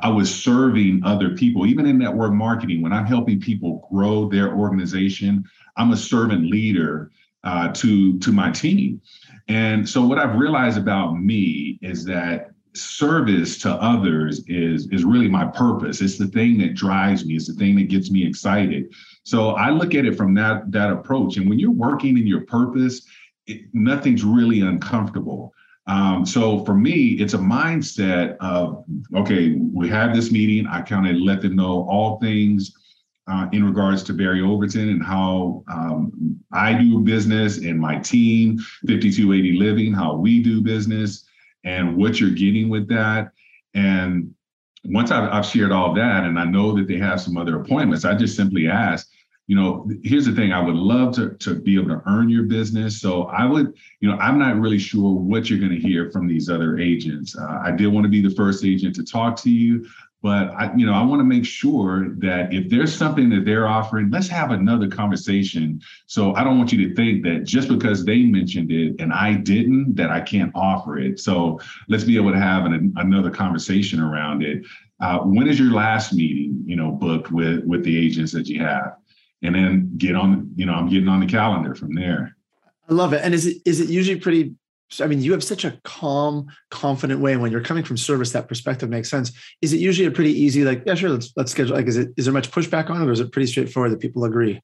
I 0.02 0.08
was 0.08 0.34
serving 0.34 1.02
other 1.04 1.30
people, 1.30 1.66
even 1.66 1.86
in 1.86 1.98
network 1.98 2.32
marketing, 2.32 2.82
when 2.82 2.92
I'm 2.92 3.06
helping 3.06 3.40
people 3.40 3.88
grow 3.90 4.28
their 4.28 4.54
organization, 4.54 5.44
I'm 5.76 5.92
a 5.92 5.96
servant 5.96 6.50
leader 6.50 7.10
uh, 7.44 7.72
to, 7.72 8.18
to 8.18 8.32
my 8.32 8.50
team. 8.50 9.00
And 9.48 9.88
so 9.88 10.04
what 10.04 10.18
I've 10.18 10.36
realized 10.36 10.78
about 10.78 11.14
me 11.14 11.78
is 11.82 12.04
that 12.06 12.50
service 12.74 13.58
to 13.58 13.70
others 13.70 14.42
is, 14.48 14.88
is 14.90 15.04
really 15.04 15.28
my 15.28 15.46
purpose. 15.46 16.00
It's 16.00 16.18
the 16.18 16.26
thing 16.26 16.58
that 16.58 16.74
drives 16.74 17.24
me, 17.24 17.34
it's 17.34 17.46
the 17.46 17.54
thing 17.54 17.76
that 17.76 17.88
gets 17.88 18.10
me 18.10 18.26
excited. 18.26 18.92
So 19.24 19.50
I 19.50 19.70
look 19.70 19.94
at 19.94 20.04
it 20.04 20.16
from 20.16 20.34
that, 20.34 20.70
that 20.72 20.90
approach. 20.90 21.36
And 21.36 21.48
when 21.48 21.58
you're 21.58 21.70
working 21.70 22.18
in 22.18 22.26
your 22.26 22.42
purpose, 22.42 23.06
it, 23.46 23.62
nothing's 23.72 24.24
really 24.24 24.60
uncomfortable 24.60 25.54
Um, 25.86 26.26
so 26.26 26.64
for 26.64 26.74
me, 26.74 27.10
it's 27.20 27.34
a 27.34 27.38
mindset 27.38 28.36
of 28.38 28.84
okay, 29.14 29.52
we 29.52 29.88
have 29.88 30.14
this 30.14 30.32
meeting. 30.32 30.66
I 30.66 30.82
kind 30.82 31.06
of 31.08 31.16
let 31.16 31.42
them 31.42 31.56
know 31.56 31.86
all 31.88 32.18
things 32.18 32.76
uh, 33.28 33.46
in 33.52 33.64
regards 33.64 34.02
to 34.04 34.12
Barry 34.12 34.40
Overton 34.40 34.88
and 34.88 35.04
how 35.04 35.64
um, 35.68 36.40
I 36.52 36.74
do 36.74 37.00
business 37.00 37.58
and 37.58 37.78
my 37.78 37.98
team, 37.98 38.58
5280 38.86 39.58
Living, 39.58 39.92
how 39.92 40.14
we 40.14 40.42
do 40.42 40.60
business, 40.60 41.24
and 41.64 41.96
what 41.96 42.20
you're 42.20 42.30
getting 42.30 42.68
with 42.68 42.88
that. 42.88 43.32
And 43.74 44.32
once 44.84 45.10
I've, 45.10 45.30
I've 45.30 45.46
shared 45.46 45.72
all 45.72 45.92
that, 45.94 46.24
and 46.24 46.38
I 46.38 46.44
know 46.44 46.76
that 46.76 46.86
they 46.86 46.98
have 46.98 47.20
some 47.20 47.36
other 47.36 47.60
appointments, 47.60 48.04
I 48.04 48.14
just 48.14 48.36
simply 48.36 48.68
ask, 48.68 49.08
you 49.46 49.54
know, 49.54 49.88
here's 50.02 50.26
the 50.26 50.32
thing 50.32 50.52
I 50.52 50.60
would 50.60 50.74
love 50.74 51.14
to, 51.16 51.30
to 51.30 51.54
be 51.54 51.76
able 51.76 51.90
to 51.90 52.02
earn 52.06 52.28
your 52.28 52.44
business. 52.44 53.00
So 53.00 53.24
I 53.24 53.44
would, 53.44 53.74
you 54.00 54.08
know, 54.08 54.16
I'm 54.16 54.38
not 54.38 54.56
really 54.56 54.78
sure 54.78 55.12
what 55.12 55.48
you're 55.48 55.60
going 55.60 55.70
to 55.70 55.80
hear 55.80 56.10
from 56.10 56.26
these 56.26 56.48
other 56.48 56.78
agents. 56.78 57.36
Uh, 57.36 57.60
I 57.64 57.70
did 57.70 57.86
want 57.86 58.04
to 58.04 58.10
be 58.10 58.20
the 58.20 58.34
first 58.34 58.64
agent 58.64 58.96
to 58.96 59.04
talk 59.04 59.36
to 59.42 59.50
you, 59.50 59.86
but 60.20 60.48
I, 60.48 60.74
you 60.74 60.84
know, 60.84 60.94
I 60.94 61.04
want 61.04 61.20
to 61.20 61.24
make 61.24 61.44
sure 61.44 62.08
that 62.18 62.52
if 62.52 62.68
there's 62.68 62.92
something 62.92 63.28
that 63.30 63.44
they're 63.44 63.68
offering, 63.68 64.10
let's 64.10 64.26
have 64.26 64.50
another 64.50 64.88
conversation. 64.88 65.80
So 66.06 66.34
I 66.34 66.42
don't 66.42 66.58
want 66.58 66.72
you 66.72 66.88
to 66.88 66.94
think 66.96 67.22
that 67.22 67.44
just 67.44 67.68
because 67.68 68.04
they 68.04 68.22
mentioned 68.24 68.72
it 68.72 68.96
and 68.98 69.12
I 69.12 69.34
didn't, 69.34 69.94
that 69.94 70.10
I 70.10 70.22
can't 70.22 70.50
offer 70.56 70.98
it. 70.98 71.20
So 71.20 71.60
let's 71.88 72.02
be 72.02 72.16
able 72.16 72.32
to 72.32 72.40
have 72.40 72.64
an, 72.64 72.92
another 72.96 73.30
conversation 73.30 74.00
around 74.00 74.42
it. 74.42 74.64
Uh, 74.98 75.18
when 75.18 75.46
is 75.46 75.60
your 75.60 75.72
last 75.72 76.12
meeting, 76.12 76.64
you 76.66 76.74
know, 76.74 76.90
booked 76.90 77.30
with 77.30 77.62
with 77.64 77.84
the 77.84 77.96
agents 77.96 78.32
that 78.32 78.48
you 78.48 78.60
have? 78.60 78.96
And 79.42 79.54
then 79.54 79.92
get 79.96 80.14
on, 80.14 80.50
you 80.56 80.66
know, 80.66 80.74
I'm 80.74 80.88
getting 80.88 81.08
on 81.08 81.20
the 81.20 81.26
calendar 81.26 81.74
from 81.74 81.94
there. 81.94 82.36
I 82.88 82.94
love 82.94 83.12
it. 83.12 83.20
And 83.22 83.34
is 83.34 83.46
it 83.46 83.58
is 83.64 83.80
it 83.80 83.88
usually 83.88 84.18
pretty 84.20 84.54
I 85.00 85.06
mean, 85.06 85.20
you 85.20 85.32
have 85.32 85.42
such 85.42 85.64
a 85.64 85.78
calm, 85.82 86.46
confident 86.70 87.20
way. 87.20 87.36
when 87.36 87.50
you're 87.50 87.60
coming 87.60 87.82
from 87.82 87.96
service, 87.96 88.30
that 88.32 88.48
perspective 88.48 88.88
makes 88.88 89.10
sense. 89.10 89.32
Is 89.60 89.72
it 89.72 89.80
usually 89.80 90.06
a 90.06 90.12
pretty 90.12 90.30
easy, 90.30 90.64
like, 90.64 90.84
yeah, 90.86 90.94
sure, 90.94 91.10
let's 91.10 91.32
let's 91.36 91.50
schedule. 91.50 91.74
Like, 91.74 91.86
is 91.86 91.96
it 91.96 92.10
is 92.16 92.26
there 92.26 92.34
much 92.34 92.50
pushback 92.50 92.88
on 92.88 93.02
it, 93.02 93.08
or 93.08 93.12
is 93.12 93.20
it 93.20 93.32
pretty 93.32 93.48
straightforward 93.48 93.90
that 93.92 94.00
people 94.00 94.24
agree? 94.24 94.60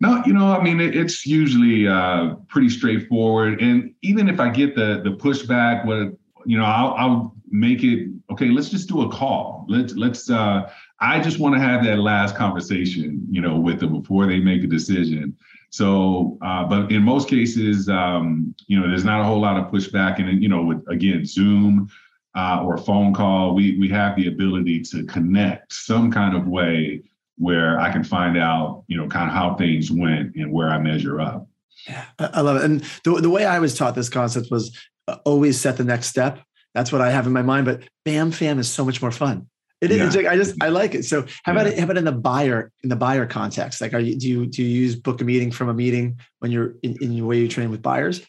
No, 0.00 0.22
you 0.26 0.32
know, 0.32 0.52
I 0.52 0.62
mean, 0.62 0.80
it, 0.80 0.96
it's 0.96 1.24
usually 1.26 1.86
uh, 1.86 2.34
pretty 2.48 2.70
straightforward. 2.70 3.60
And 3.60 3.94
even 4.02 4.28
if 4.28 4.40
I 4.40 4.50
get 4.50 4.74
the 4.74 5.00
the 5.04 5.10
pushback, 5.10 5.86
what 5.86 6.18
you 6.44 6.58
know, 6.58 6.64
I'll, 6.64 6.94
I'll 6.94 7.36
make 7.48 7.84
it 7.84 8.08
okay. 8.32 8.48
Let's 8.48 8.68
just 8.68 8.88
do 8.88 9.02
a 9.02 9.08
call. 9.08 9.66
Let's 9.68 9.94
let's. 9.94 10.30
Uh, 10.30 10.70
I 11.00 11.20
just 11.20 11.38
want 11.38 11.54
to 11.54 11.60
have 11.60 11.84
that 11.84 11.98
last 11.98 12.36
conversation, 12.36 13.26
you 13.30 13.40
know, 13.40 13.58
with 13.58 13.80
them 13.80 14.00
before 14.00 14.26
they 14.26 14.38
make 14.38 14.62
a 14.62 14.66
decision. 14.66 15.36
So, 15.70 16.38
uh, 16.42 16.64
but 16.64 16.92
in 16.92 17.02
most 17.02 17.28
cases, 17.28 17.88
um, 17.88 18.54
you 18.66 18.78
know, 18.78 18.88
there's 18.88 19.04
not 19.04 19.20
a 19.20 19.24
whole 19.24 19.40
lot 19.40 19.56
of 19.56 19.72
pushback, 19.72 20.18
and 20.18 20.42
you 20.42 20.48
know, 20.48 20.62
with 20.62 20.84
again 20.88 21.24
Zoom 21.24 21.88
uh, 22.34 22.62
or 22.64 22.74
a 22.74 22.78
phone 22.78 23.14
call, 23.14 23.54
we 23.54 23.78
we 23.78 23.88
have 23.88 24.16
the 24.16 24.28
ability 24.28 24.82
to 24.82 25.04
connect 25.04 25.72
some 25.72 26.10
kind 26.10 26.36
of 26.36 26.46
way 26.46 27.02
where 27.38 27.80
I 27.80 27.90
can 27.90 28.04
find 28.04 28.36
out, 28.36 28.84
you 28.86 28.96
know, 28.96 29.08
kind 29.08 29.28
of 29.28 29.34
how 29.34 29.54
things 29.54 29.90
went 29.90 30.36
and 30.36 30.52
where 30.52 30.68
I 30.68 30.78
measure 30.78 31.20
up. 31.20 31.48
Yeah, 31.88 32.04
I 32.18 32.40
love 32.42 32.56
it. 32.56 32.64
And 32.64 32.84
the 33.04 33.20
the 33.20 33.30
way 33.30 33.44
I 33.44 33.58
was 33.58 33.74
taught 33.74 33.94
this 33.94 34.08
concept 34.08 34.48
was 34.50 34.76
uh, 35.08 35.16
always 35.24 35.60
set 35.60 35.76
the 35.76 35.84
next 35.84 36.06
step. 36.06 36.38
That's 36.74 36.92
what 36.92 37.00
I 37.00 37.10
have 37.10 37.26
in 37.26 37.32
my 37.32 37.42
mind. 37.42 37.66
But 37.66 37.82
Bam 38.04 38.30
Fam 38.30 38.58
is 38.58 38.70
so 38.70 38.84
much 38.84 39.02
more 39.02 39.10
fun. 39.10 39.48
It 39.80 39.90
is. 39.90 40.14
Yeah. 40.14 40.30
I 40.30 40.36
just 40.36 40.62
I 40.62 40.68
like 40.68 40.94
it. 40.94 41.04
So 41.04 41.26
how 41.42 41.52
about 41.52 41.66
yeah. 41.66 41.72
it, 41.72 41.78
how 41.78 41.84
about 41.84 41.96
in 41.96 42.04
the 42.04 42.12
buyer 42.12 42.70
in 42.84 42.88
the 42.88 42.96
buyer 42.96 43.26
context? 43.26 43.80
Like, 43.80 43.92
are 43.94 43.98
you 43.98 44.16
do 44.16 44.28
you 44.28 44.46
do 44.46 44.62
you 44.62 44.68
use 44.68 44.94
book 44.94 45.20
a 45.20 45.24
meeting 45.24 45.50
from 45.50 45.68
a 45.68 45.74
meeting 45.74 46.18
when 46.38 46.52
you're 46.52 46.76
in, 46.82 46.96
in 47.02 47.10
the 47.10 47.22
way 47.22 47.38
you 47.38 47.48
train 47.48 47.70
with 47.70 47.82
buyers? 47.82 48.24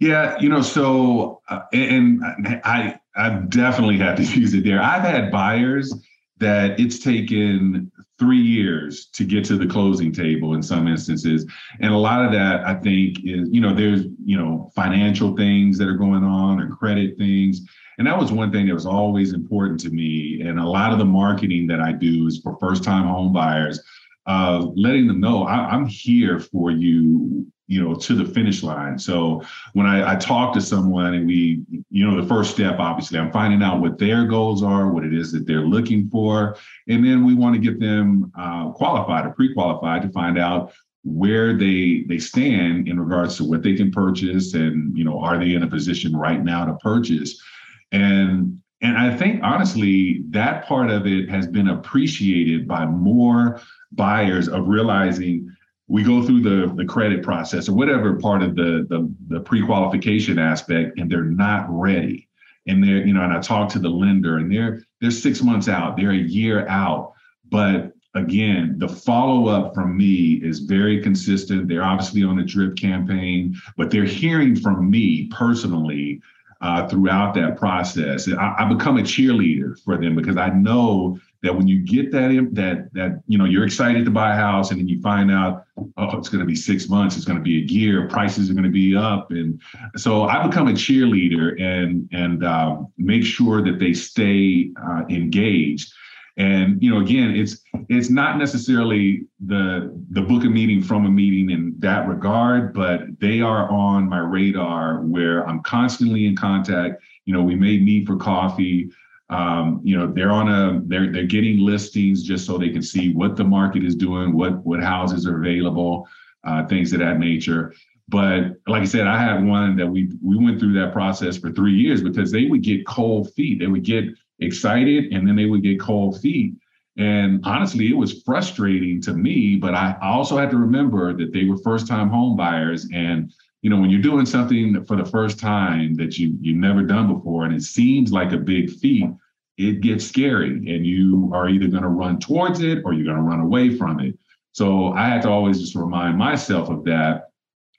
Yeah, 0.00 0.36
you 0.40 0.48
know, 0.48 0.62
so 0.62 1.42
uh, 1.48 1.60
and 1.72 2.22
I 2.64 2.98
I've 3.14 3.50
definitely 3.50 3.98
had 3.98 4.16
to 4.16 4.24
use 4.40 4.52
it 4.52 4.64
there. 4.64 4.82
I've 4.82 5.02
had 5.02 5.30
buyers 5.30 5.94
that 6.38 6.80
it's 6.80 6.98
taken 6.98 7.92
three 8.20 8.40
years 8.40 9.06
to 9.06 9.24
get 9.24 9.44
to 9.44 9.56
the 9.58 9.66
closing 9.66 10.12
table 10.12 10.54
in 10.54 10.62
some 10.62 10.86
instances 10.86 11.44
and 11.80 11.92
a 11.92 11.98
lot 11.98 12.24
of 12.24 12.30
that 12.30 12.64
i 12.64 12.74
think 12.74 13.18
is 13.24 13.48
you 13.50 13.60
know 13.60 13.74
there's 13.74 14.04
you 14.24 14.36
know 14.36 14.70
financial 14.76 15.36
things 15.36 15.76
that 15.76 15.88
are 15.88 15.96
going 15.96 16.22
on 16.22 16.60
or 16.60 16.68
credit 16.76 17.18
things 17.18 17.62
and 18.00 18.06
that 18.06 18.18
was 18.18 18.32
one 18.32 18.50
thing 18.50 18.66
that 18.66 18.72
was 18.72 18.86
always 18.86 19.34
important 19.34 19.78
to 19.80 19.90
me. 19.90 20.40
And 20.40 20.58
a 20.58 20.66
lot 20.66 20.90
of 20.90 20.98
the 20.98 21.04
marketing 21.04 21.66
that 21.66 21.80
I 21.80 21.92
do 21.92 22.26
is 22.26 22.40
for 22.40 22.56
first 22.58 22.82
time 22.82 23.06
home 23.06 23.30
buyers, 23.30 23.78
uh, 24.26 24.64
letting 24.74 25.06
them 25.06 25.20
know 25.20 25.42
I, 25.42 25.74
am 25.74 25.84
here 25.84 26.40
for 26.40 26.70
you, 26.70 27.46
you 27.70 27.80
know, 27.80 27.94
to 27.94 28.16
the 28.16 28.24
finish 28.24 28.64
line. 28.64 28.98
So 28.98 29.44
when 29.74 29.86
I, 29.86 30.14
I, 30.14 30.16
talk 30.16 30.52
to 30.54 30.60
someone 30.60 31.14
and 31.14 31.24
we, 31.24 31.62
you 31.88 32.04
know, 32.04 32.20
the 32.20 32.26
first 32.26 32.50
step, 32.50 32.80
obviously, 32.80 33.16
I'm 33.16 33.30
finding 33.30 33.62
out 33.62 33.80
what 33.80 33.96
their 33.96 34.24
goals 34.24 34.64
are, 34.64 34.90
what 34.90 35.04
it 35.04 35.14
is 35.14 35.30
that 35.30 35.46
they're 35.46 35.60
looking 35.64 36.10
for. 36.10 36.56
And 36.88 37.06
then 37.06 37.24
we 37.24 37.32
want 37.32 37.54
to 37.54 37.60
get 37.60 37.78
them 37.78 38.32
uh, 38.36 38.70
qualified 38.72 39.24
or 39.24 39.30
pre-qualified 39.30 40.02
to 40.02 40.08
find 40.08 40.36
out 40.36 40.72
where 41.04 41.56
they 41.56 42.04
they 42.08 42.18
stand 42.18 42.88
in 42.88 42.98
regards 42.98 43.36
to 43.36 43.44
what 43.44 43.62
they 43.62 43.74
can 43.74 43.90
purchase 43.90 44.52
and 44.52 44.94
you 44.94 45.02
know 45.02 45.18
are 45.18 45.38
they 45.38 45.54
in 45.54 45.62
a 45.62 45.66
position 45.66 46.14
right 46.14 46.44
now 46.44 46.66
to 46.66 46.74
purchase 46.74 47.42
and 47.90 48.60
and 48.82 48.96
I 48.96 49.14
think 49.14 49.42
honestly, 49.42 50.22
that 50.30 50.66
part 50.66 50.90
of 50.90 51.06
it 51.06 51.28
has 51.28 51.46
been 51.46 51.68
appreciated 51.68 52.66
by 52.66 52.86
more 52.86 53.60
buyers 53.92 54.48
of 54.48 54.68
realizing 54.68 55.54
we 55.90 56.04
go 56.04 56.22
through 56.22 56.40
the, 56.40 56.72
the 56.76 56.84
credit 56.84 57.20
process 57.20 57.68
or 57.68 57.72
whatever 57.72 58.14
part 58.14 58.42
of 58.42 58.54
the, 58.54 58.86
the, 58.88 59.12
the 59.28 59.40
pre-qualification 59.40 60.38
aspect 60.38 60.96
and 60.98 61.10
they're 61.10 61.24
not 61.24 61.66
ready. 61.68 62.28
And 62.68 62.82
they're, 62.82 63.04
you 63.04 63.12
know, 63.12 63.22
and 63.22 63.32
I 63.32 63.40
talk 63.40 63.68
to 63.70 63.80
the 63.80 63.88
lender 63.88 64.36
and 64.38 64.52
they're 64.52 64.82
they're 65.00 65.10
six 65.10 65.42
months 65.42 65.68
out, 65.68 65.96
they're 65.96 66.12
a 66.12 66.16
year 66.16 66.68
out. 66.68 67.14
But 67.48 67.92
again, 68.14 68.76
the 68.78 68.88
follow-up 68.88 69.74
from 69.74 69.96
me 69.96 70.34
is 70.34 70.60
very 70.60 71.02
consistent. 71.02 71.66
They're 71.66 71.82
obviously 71.82 72.22
on 72.22 72.38
a 72.38 72.44
drip 72.44 72.76
campaign, 72.76 73.56
but 73.76 73.90
they're 73.90 74.04
hearing 74.04 74.54
from 74.54 74.90
me 74.90 75.26
personally 75.32 76.20
uh, 76.60 76.86
throughout 76.86 77.34
that 77.34 77.56
process. 77.56 78.28
I, 78.28 78.54
I, 78.58 78.64
become 78.66 78.98
a 78.98 79.02
cheerleader 79.02 79.80
for 79.80 79.96
them 79.96 80.14
because 80.14 80.36
I 80.36 80.50
know 80.50 81.18
that 81.42 81.54
when 81.54 81.66
you 81.66 81.80
get 81.80 82.12
that 82.12 82.28
that 82.52 82.92
that 82.92 83.22
you 83.26 83.38
know 83.38 83.44
you're 83.44 83.64
excited 83.64 84.04
to 84.04 84.10
buy 84.10 84.32
a 84.32 84.36
house 84.36 84.70
and 84.70 84.80
then 84.80 84.88
you 84.88 85.00
find 85.00 85.30
out 85.30 85.64
oh 85.96 86.18
it's 86.18 86.28
going 86.28 86.40
to 86.40 86.46
be 86.46 86.56
six 86.56 86.88
months, 86.88 87.16
it's 87.16 87.24
going 87.24 87.38
to 87.38 87.42
be 87.42 87.58
a 87.58 87.66
year, 87.66 88.08
prices 88.08 88.50
are 88.50 88.54
going 88.54 88.64
to 88.64 88.70
be 88.70 88.94
up, 88.96 89.30
and 89.30 89.60
so 89.96 90.24
I 90.24 90.46
become 90.46 90.68
a 90.68 90.72
cheerleader 90.72 91.60
and 91.60 92.08
and 92.12 92.44
um, 92.44 92.92
make 92.98 93.24
sure 93.24 93.62
that 93.62 93.78
they 93.78 93.92
stay 93.92 94.70
uh, 94.82 95.02
engaged. 95.08 95.92
And 96.36 96.82
you 96.82 96.90
know, 96.90 97.00
again, 97.00 97.34
it's 97.34 97.60
it's 97.88 98.08
not 98.08 98.38
necessarily 98.38 99.26
the 99.46 99.94
the 100.10 100.22
book 100.22 100.44
a 100.44 100.48
meeting 100.48 100.82
from 100.82 101.04
a 101.04 101.10
meeting 101.10 101.50
in 101.50 101.74
that 101.80 102.08
regard, 102.08 102.72
but 102.72 103.02
they 103.20 103.40
are 103.40 103.70
on 103.70 104.08
my 104.08 104.20
radar 104.20 105.00
where 105.00 105.46
I'm 105.46 105.62
constantly 105.62 106.26
in 106.26 106.36
contact. 106.36 107.02
You 107.24 107.34
know, 107.34 107.42
we 107.42 107.56
may 107.56 107.78
meet 107.78 108.06
for 108.06 108.16
coffee. 108.16 108.90
Um, 109.30 109.80
you 109.84 109.96
know, 109.96 110.12
they're 110.12 110.32
on 110.32 110.48
a 110.48 110.80
they're 110.86 111.12
they're 111.12 111.24
getting 111.24 111.58
listings 111.58 112.22
just 112.22 112.44
so 112.46 112.58
they 112.58 112.70
can 112.70 112.82
see 112.82 113.14
what 113.14 113.36
the 113.36 113.44
market 113.44 113.84
is 113.84 113.94
doing, 113.94 114.32
what 114.36 114.64
what 114.66 114.82
houses 114.82 115.26
are 115.26 115.38
available, 115.38 116.08
uh, 116.44 116.66
things 116.66 116.92
of 116.92 116.98
that 116.98 117.18
nature. 117.18 117.72
But 118.08 118.56
like 118.66 118.82
I 118.82 118.86
said, 118.86 119.06
I 119.06 119.18
had 119.22 119.44
one 119.44 119.76
that 119.76 119.86
we 119.86 120.10
we 120.20 120.36
went 120.36 120.58
through 120.58 120.72
that 120.80 120.92
process 120.92 121.36
for 121.36 121.52
three 121.52 121.74
years 121.74 122.02
because 122.02 122.32
they 122.32 122.46
would 122.46 122.62
get 122.62 122.86
cold 122.86 123.32
feet. 123.34 123.60
They 123.60 123.68
would 123.68 123.84
get 123.84 124.04
excited 124.40 125.12
and 125.12 125.26
then 125.26 125.36
they 125.36 125.46
would 125.46 125.62
get 125.62 125.78
cold 125.78 126.20
feet. 126.20 126.54
And 126.96 127.40
honestly, 127.44 127.88
it 127.88 127.96
was 127.96 128.22
frustrating 128.22 129.00
to 129.02 129.14
me, 129.14 129.56
but 129.56 129.74
I 129.74 129.96
also 130.02 130.36
had 130.36 130.50
to 130.50 130.56
remember 130.56 131.16
that 131.16 131.32
they 131.32 131.44
were 131.44 131.56
first 131.58 131.86
time 131.86 132.08
home 132.08 132.36
buyers. 132.36 132.88
And, 132.92 133.32
you 133.62 133.70
know, 133.70 133.78
when 133.78 133.90
you're 133.90 134.00
doing 134.00 134.26
something 134.26 134.84
for 134.86 134.96
the 134.96 135.04
first 135.04 135.38
time 135.38 135.94
that 135.96 136.18
you, 136.18 136.36
you've 136.40 136.56
never 136.56 136.82
done 136.82 137.12
before, 137.12 137.44
and 137.44 137.54
it 137.54 137.62
seems 137.62 138.12
like 138.12 138.32
a 138.32 138.38
big 138.38 138.70
feat, 138.70 139.10
it 139.58 139.80
gets 139.82 140.06
scary 140.06 140.52
and 140.52 140.86
you 140.86 141.30
are 141.34 141.48
either 141.48 141.68
going 141.68 141.82
to 141.82 141.88
run 141.88 142.18
towards 142.18 142.60
it 142.60 142.78
or 142.84 142.94
you're 142.94 143.04
going 143.04 143.16
to 143.16 143.22
run 143.22 143.40
away 143.40 143.76
from 143.76 144.00
it. 144.00 144.18
So 144.52 144.92
I 144.92 145.06
had 145.06 145.22
to 145.22 145.28
always 145.28 145.60
just 145.60 145.74
remind 145.74 146.16
myself 146.16 146.70
of 146.70 146.84
that. 146.84 147.28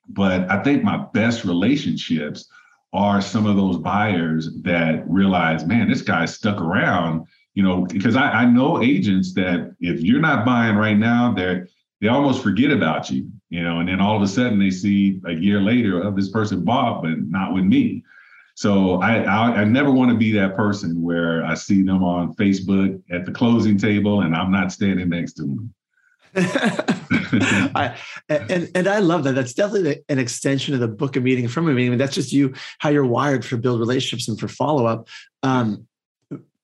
But 0.08 0.50
I 0.52 0.62
think 0.62 0.84
my 0.84 1.06
best 1.14 1.44
relationships 1.44 2.48
are 2.94 3.22
some 3.22 3.46
of 3.46 3.56
those 3.56 3.78
buyers 3.78 4.50
that 4.62 5.10
realize, 5.10 5.66
man, 5.66 5.90
this 5.90 6.02
guy 6.02 6.26
stuck 6.26 6.62
around, 6.62 7.26
you 7.56 7.64
know, 7.64 7.86
because 7.86 8.16
I, 8.16 8.30
I 8.30 8.46
know 8.46 8.84
agents 8.84 9.34
that 9.34 9.76
if 9.80 10.02
you're 10.02 10.20
not 10.20 10.46
buying 10.46 10.76
right 10.76 10.98
now, 10.98 11.34
they're 11.34 11.68
they 12.02 12.08
almost 12.08 12.42
forget 12.42 12.72
about 12.72 13.12
you, 13.12 13.32
you 13.52 13.62
know, 13.62 13.82
and 13.82 13.90
then 13.90 14.00
all 14.00 14.16
of 14.16 14.22
a 14.22 14.28
sudden 14.28 14.58
they 14.58 14.72
see 14.72 15.20
a 15.26 15.34
year 15.34 15.60
later 15.60 16.02
of 16.02 16.16
this 16.16 16.30
person 16.30 16.64
bought, 16.64 17.04
but 17.04 17.20
not 17.28 17.54
with 17.54 17.66
me. 17.66 18.02
So 18.56 19.02
I, 19.02 19.24
I, 19.24 19.58
I 19.58 19.64
never 19.66 19.92
want 19.92 20.10
to 20.10 20.18
be 20.18 20.32
that 20.34 20.56
person 20.56 21.02
where 21.02 21.44
I 21.44 21.54
see 21.56 21.84
them 21.84 22.02
on 22.02 22.34
Facebook 22.36 23.02
at 23.12 23.26
the 23.26 23.32
closing 23.32 23.78
table 23.78 24.22
and 24.22 24.34
I'm 24.34 24.52
not 24.52 24.72
standing 24.72 25.10
next 25.10 25.34
to 25.34 25.44
them. 25.44 25.74
I, 27.76 27.98
and 28.30 28.72
and 28.74 28.88
I 28.88 29.00
love 29.00 29.26
that. 29.26 29.36
That's 29.36 29.54
definitely 29.54 30.02
an 30.08 30.18
extension 30.18 30.74
of 30.74 30.80
the 30.80 30.88
book 30.88 31.18
of 31.18 31.24
meeting 31.24 31.50
from 31.50 31.68
a 31.68 31.74
meeting. 31.74 31.88
I 31.88 31.90
mean, 31.90 32.00
that's 32.00 32.16
just 32.16 32.32
you 32.32 32.54
how 32.80 32.88
you're 32.88 33.06
wired 33.06 33.44
for 33.44 33.58
build 33.58 33.82
relationships 33.82 34.30
and 34.30 34.40
for 34.40 34.48
follow 34.48 34.86
up. 34.86 35.10
Um, 35.44 35.88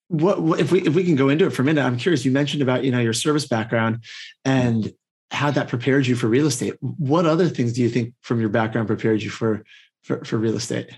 what, 0.07 0.41
what, 0.41 0.61
if 0.61 0.71
we 0.71 0.83
if 0.83 0.95
we 0.95 1.03
can 1.03 1.17
go 1.17 1.27
into 1.27 1.45
it 1.45 1.49
for 1.49 1.63
a 1.63 1.65
minute? 1.65 1.83
I'm 1.83 1.97
curious. 1.97 2.23
You 2.23 2.31
mentioned 2.31 2.61
about 2.61 2.85
you 2.85 2.91
know 2.91 3.01
your 3.01 3.11
service 3.11 3.45
background 3.45 4.05
and 4.45 4.93
how 5.31 5.51
that 5.51 5.67
prepared 5.67 6.07
you 6.07 6.15
for 6.15 6.27
real 6.27 6.47
estate. 6.47 6.75
What 6.81 7.25
other 7.25 7.49
things 7.49 7.73
do 7.73 7.81
you 7.81 7.89
think 7.89 8.13
from 8.21 8.39
your 8.39 8.49
background 8.49 8.87
prepared 8.87 9.21
you 9.21 9.29
for 9.29 9.63
for, 10.03 10.23
for 10.23 10.37
real 10.37 10.55
estate? 10.55 10.89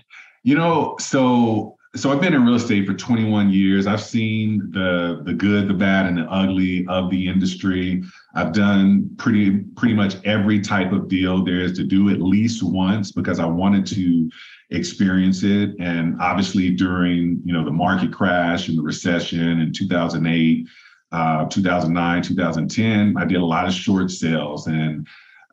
You 0.42 0.56
know, 0.56 0.96
so 0.98 1.76
so 1.96 2.12
I've 2.12 2.20
been 2.20 2.34
in 2.34 2.44
real 2.44 2.54
estate 2.54 2.86
for 2.86 2.94
21 2.94 3.50
years. 3.50 3.88
I've 3.88 4.02
seen 4.02 4.70
the 4.70 5.22
the 5.24 5.34
good, 5.34 5.66
the 5.66 5.74
bad, 5.74 6.06
and 6.06 6.18
the 6.18 6.30
ugly 6.30 6.86
of 6.88 7.10
the 7.10 7.28
industry. 7.28 8.04
I've 8.36 8.52
done 8.52 9.10
pretty 9.18 9.58
pretty 9.76 9.94
much 9.94 10.16
every 10.24 10.60
type 10.60 10.92
of 10.92 11.08
deal 11.08 11.44
there 11.44 11.60
is 11.60 11.76
to 11.78 11.84
do 11.84 12.10
at 12.10 12.20
least 12.20 12.62
once 12.62 13.10
because 13.10 13.40
I 13.40 13.46
wanted 13.46 13.86
to 13.88 14.30
experience 14.70 15.42
it. 15.42 15.74
And 15.80 16.16
obviously 16.20 16.70
during 16.70 17.42
you 17.44 17.52
know 17.52 17.64
the 17.64 17.72
market 17.72 18.12
crash 18.12 18.68
and 18.68 18.78
the 18.78 18.82
recession 18.82 19.60
in 19.60 19.72
2008, 19.72 20.68
uh, 21.12 21.46
2009, 21.46 22.22
2010, 22.22 23.16
I 23.16 23.24
did 23.24 23.38
a 23.38 23.44
lot 23.44 23.66
of 23.66 23.74
short 23.74 24.10
sales 24.10 24.66
and 24.66 25.06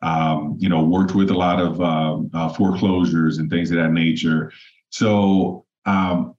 um, 0.03 0.55
you 0.59 0.69
know 0.69 0.83
worked 0.83 1.15
with 1.15 1.31
a 1.31 1.37
lot 1.37 1.59
of 1.59 1.81
uh, 1.81 2.19
uh, 2.33 2.49
foreclosures 2.49 3.39
and 3.39 3.49
things 3.49 3.71
of 3.71 3.77
that 3.77 3.91
nature. 3.91 4.51
So 4.89 5.65
um, 5.85 6.35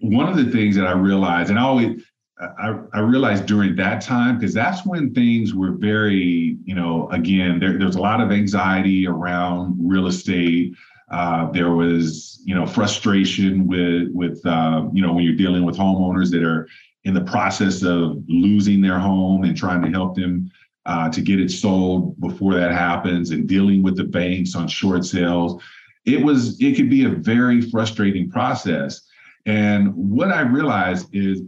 one 0.00 0.28
of 0.28 0.36
the 0.36 0.50
things 0.50 0.76
that 0.76 0.86
I 0.86 0.92
realized, 0.92 1.50
and 1.50 1.58
I 1.58 1.62
always 1.62 2.02
I, 2.40 2.78
I 2.94 3.00
realized 3.00 3.46
during 3.46 3.76
that 3.76 4.00
time 4.00 4.38
because 4.38 4.54
that's 4.54 4.86
when 4.86 5.12
things 5.12 5.54
were 5.54 5.72
very, 5.72 6.56
you 6.64 6.74
know, 6.74 7.08
again, 7.10 7.58
there, 7.58 7.78
there's 7.78 7.96
a 7.96 8.00
lot 8.00 8.20
of 8.20 8.32
anxiety 8.32 9.06
around 9.06 9.76
real 9.78 10.06
estate. 10.06 10.74
Uh, 11.10 11.50
there 11.50 11.72
was, 11.72 12.40
you 12.44 12.54
know, 12.54 12.66
frustration 12.66 13.66
with 13.66 14.08
with 14.12 14.44
uh, 14.46 14.86
you 14.92 15.02
know 15.02 15.12
when 15.12 15.24
you're 15.24 15.34
dealing 15.34 15.64
with 15.64 15.76
homeowners 15.76 16.30
that 16.30 16.42
are 16.42 16.68
in 17.04 17.14
the 17.14 17.20
process 17.22 17.82
of 17.82 18.22
losing 18.28 18.80
their 18.80 18.98
home 18.98 19.44
and 19.44 19.56
trying 19.56 19.82
to 19.82 19.90
help 19.90 20.14
them 20.16 20.50
uh, 20.86 21.08
to 21.10 21.20
get 21.20 21.40
it 21.40 21.50
sold 21.50 22.18
before 22.20 22.54
that 22.54 22.72
happens, 22.72 23.30
and 23.30 23.48
dealing 23.48 23.82
with 23.82 23.96
the 23.96 24.04
banks 24.04 24.54
on 24.54 24.66
short 24.66 25.04
sales. 25.04 25.62
It 26.06 26.22
was 26.22 26.60
it 26.60 26.76
could 26.76 26.90
be 26.90 27.04
a 27.04 27.10
very 27.10 27.60
frustrating 27.60 28.30
process. 28.30 29.02
And 29.46 29.94
what 29.94 30.28
I 30.28 30.40
realized 30.40 31.08
is, 31.12 31.42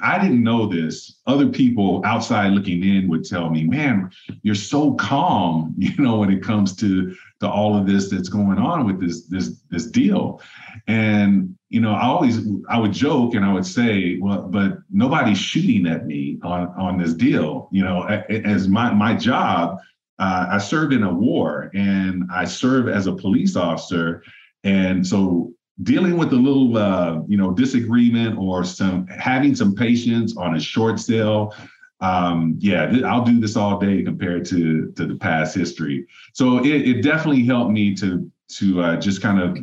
I 0.00 0.18
didn't 0.18 0.42
know 0.42 0.66
this. 0.66 1.20
Other 1.26 1.48
people 1.48 2.02
outside 2.04 2.52
looking 2.52 2.82
in 2.82 3.08
would 3.08 3.24
tell 3.24 3.48
me, 3.48 3.64
"Man, 3.64 4.10
you're 4.42 4.56
so 4.56 4.94
calm," 4.94 5.74
you 5.78 5.94
know, 5.96 6.18
when 6.18 6.30
it 6.30 6.42
comes 6.42 6.74
to 6.76 7.14
to 7.40 7.48
all 7.48 7.76
of 7.76 7.86
this 7.86 8.10
that's 8.10 8.28
going 8.28 8.58
on 8.58 8.86
with 8.86 9.00
this 9.00 9.26
this 9.26 9.60
this 9.70 9.86
deal. 9.86 10.40
And 10.86 11.56
you 11.68 11.80
know, 11.80 11.92
I 11.92 12.06
always 12.06 12.46
I 12.68 12.78
would 12.78 12.92
joke 12.92 13.34
and 13.34 13.44
I 13.44 13.52
would 13.52 13.66
say, 13.66 14.18
"Well, 14.20 14.42
but 14.42 14.78
nobody's 14.90 15.38
shooting 15.38 15.86
at 15.86 16.06
me 16.06 16.38
on 16.42 16.68
on 16.78 16.98
this 16.98 17.14
deal." 17.14 17.68
You 17.70 17.84
know, 17.84 18.02
as 18.02 18.68
my 18.68 18.92
my 18.92 19.14
job, 19.14 19.78
uh, 20.18 20.46
I 20.50 20.58
served 20.58 20.92
in 20.92 21.02
a 21.02 21.12
war 21.12 21.70
and 21.74 22.24
I 22.32 22.44
serve 22.44 22.88
as 22.88 23.06
a 23.06 23.14
police 23.14 23.54
officer, 23.54 24.22
and 24.64 25.06
so 25.06 25.52
dealing 25.82 26.16
with 26.16 26.32
a 26.32 26.36
little 26.36 26.76
uh, 26.76 27.20
you 27.28 27.36
know 27.36 27.52
disagreement 27.52 28.36
or 28.38 28.64
some 28.64 29.06
having 29.06 29.54
some 29.54 29.74
patience 29.74 30.36
on 30.36 30.56
a 30.56 30.60
short 30.60 30.98
sale 30.98 31.54
um, 32.00 32.56
yeah 32.58 32.86
th- 32.86 33.02
i'll 33.02 33.24
do 33.24 33.40
this 33.40 33.56
all 33.56 33.78
day 33.78 34.02
compared 34.02 34.44
to 34.44 34.92
to 34.92 35.06
the 35.06 35.16
past 35.16 35.54
history. 35.54 36.06
So 36.32 36.58
it, 36.58 36.88
it 36.88 37.02
definitely 37.02 37.44
helped 37.44 37.72
me 37.72 37.94
to 37.96 38.30
to 38.48 38.82
uh, 38.82 38.96
just 38.96 39.20
kind 39.20 39.40
of 39.40 39.58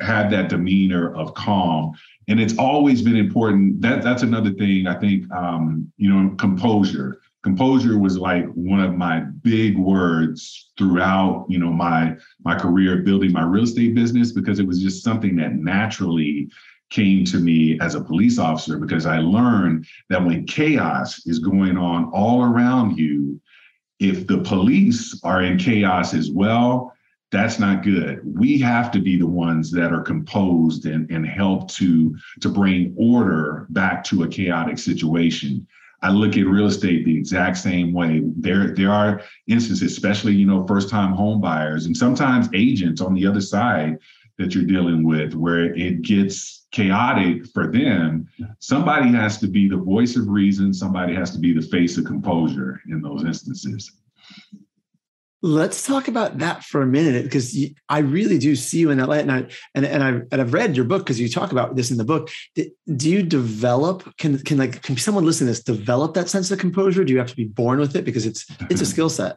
have 0.00 0.30
that 0.30 0.48
demeanor 0.48 1.14
of 1.14 1.34
calm. 1.34 1.92
And 2.28 2.40
it's 2.40 2.56
always 2.58 3.02
been 3.02 3.16
important. 3.16 3.80
That 3.80 4.02
that's 4.02 4.22
another 4.22 4.50
thing 4.50 4.86
i 4.86 4.94
think 4.94 5.30
um, 5.32 5.90
you 5.96 6.12
know 6.12 6.34
composure. 6.36 7.20
Composure 7.42 7.96
was 7.96 8.18
like 8.18 8.44
one 8.54 8.80
of 8.80 8.94
my 8.94 9.20
big 9.20 9.78
words 9.78 10.72
throughout 10.76 11.46
you 11.48 11.58
know 11.58 11.72
my 11.72 12.16
my 12.44 12.56
career 12.56 13.02
building 13.02 13.32
my 13.32 13.44
real 13.44 13.64
estate 13.64 13.94
business 13.94 14.32
because 14.32 14.58
it 14.58 14.66
was 14.66 14.82
just 14.82 15.04
something 15.04 15.36
that 15.36 15.54
naturally 15.54 16.48
came 16.90 17.24
to 17.24 17.38
me 17.38 17.78
as 17.80 17.94
a 17.94 18.04
police 18.04 18.38
officer 18.38 18.78
because 18.78 19.06
i 19.06 19.18
learned 19.18 19.86
that 20.08 20.24
when 20.24 20.46
chaos 20.46 21.26
is 21.26 21.38
going 21.38 21.76
on 21.76 22.04
all 22.12 22.44
around 22.44 22.96
you 22.96 23.40
if 23.98 24.26
the 24.26 24.38
police 24.38 25.18
are 25.24 25.42
in 25.42 25.58
chaos 25.58 26.14
as 26.14 26.30
well 26.30 26.92
that's 27.32 27.58
not 27.58 27.82
good 27.82 28.20
we 28.24 28.58
have 28.58 28.90
to 28.90 29.00
be 29.00 29.16
the 29.16 29.26
ones 29.26 29.70
that 29.70 29.92
are 29.92 30.02
composed 30.02 30.86
and, 30.86 31.10
and 31.10 31.26
help 31.26 31.68
to 31.68 32.16
to 32.40 32.48
bring 32.48 32.94
order 32.96 33.66
back 33.70 34.04
to 34.04 34.22
a 34.22 34.28
chaotic 34.28 34.78
situation 34.78 35.66
I 36.02 36.10
look 36.10 36.36
at 36.36 36.46
real 36.46 36.66
estate 36.66 37.04
the 37.04 37.16
exact 37.16 37.56
same 37.56 37.92
way. 37.92 38.22
There, 38.36 38.74
there 38.74 38.92
are 38.92 39.22
instances, 39.46 39.90
especially 39.90 40.34
you 40.34 40.46
know, 40.46 40.66
first-time 40.66 41.12
home 41.12 41.40
buyers, 41.40 41.86
and 41.86 41.96
sometimes 41.96 42.48
agents 42.54 43.00
on 43.00 43.14
the 43.14 43.26
other 43.26 43.40
side 43.40 43.98
that 44.38 44.54
you're 44.54 44.64
dealing 44.64 45.04
with, 45.04 45.34
where 45.34 45.74
it 45.74 46.02
gets 46.02 46.66
chaotic 46.72 47.46
for 47.54 47.70
them. 47.70 48.28
Somebody 48.58 49.10
has 49.10 49.38
to 49.38 49.46
be 49.46 49.68
the 49.68 49.76
voice 49.76 50.16
of 50.16 50.28
reason. 50.28 50.74
Somebody 50.74 51.14
has 51.14 51.30
to 51.32 51.38
be 51.38 51.52
the 51.52 51.62
face 51.62 51.96
of 51.96 52.04
composure 52.04 52.80
in 52.88 53.00
those 53.00 53.24
instances. 53.24 53.92
Let's 55.42 55.86
talk 55.86 56.08
about 56.08 56.38
that 56.38 56.64
for 56.64 56.82
a 56.82 56.86
minute 56.86 57.24
because 57.24 57.56
I 57.88 57.98
really 57.98 58.38
do 58.38 58.56
see 58.56 58.78
you 58.78 58.90
in 58.90 58.98
that 58.98 59.08
light, 59.08 59.20
and 59.20 59.30
I 59.30 59.46
and 59.74 59.84
and 59.84 60.02
I've, 60.02 60.22
and 60.32 60.40
I've 60.40 60.52
read 60.54 60.74
your 60.74 60.86
book 60.86 61.04
because 61.04 61.20
you 61.20 61.28
talk 61.28 61.52
about 61.52 61.76
this 61.76 61.90
in 61.90 61.98
the 61.98 62.04
book. 62.04 62.30
Do 62.54 63.10
you 63.10 63.22
develop? 63.22 64.16
Can 64.16 64.38
can 64.38 64.56
like 64.56 64.82
can 64.82 64.96
someone 64.96 65.24
listen 65.24 65.46
to 65.46 65.52
this 65.52 65.62
develop 65.62 66.14
that 66.14 66.30
sense 66.30 66.50
of 66.50 66.58
composure? 66.58 67.04
Do 67.04 67.12
you 67.12 67.18
have 67.18 67.28
to 67.28 67.36
be 67.36 67.44
born 67.44 67.78
with 67.78 67.94
it 67.94 68.04
because 68.04 68.26
it's 68.26 68.46
it's 68.70 68.80
a 68.80 68.86
skill 68.94 69.10
set? 69.10 69.36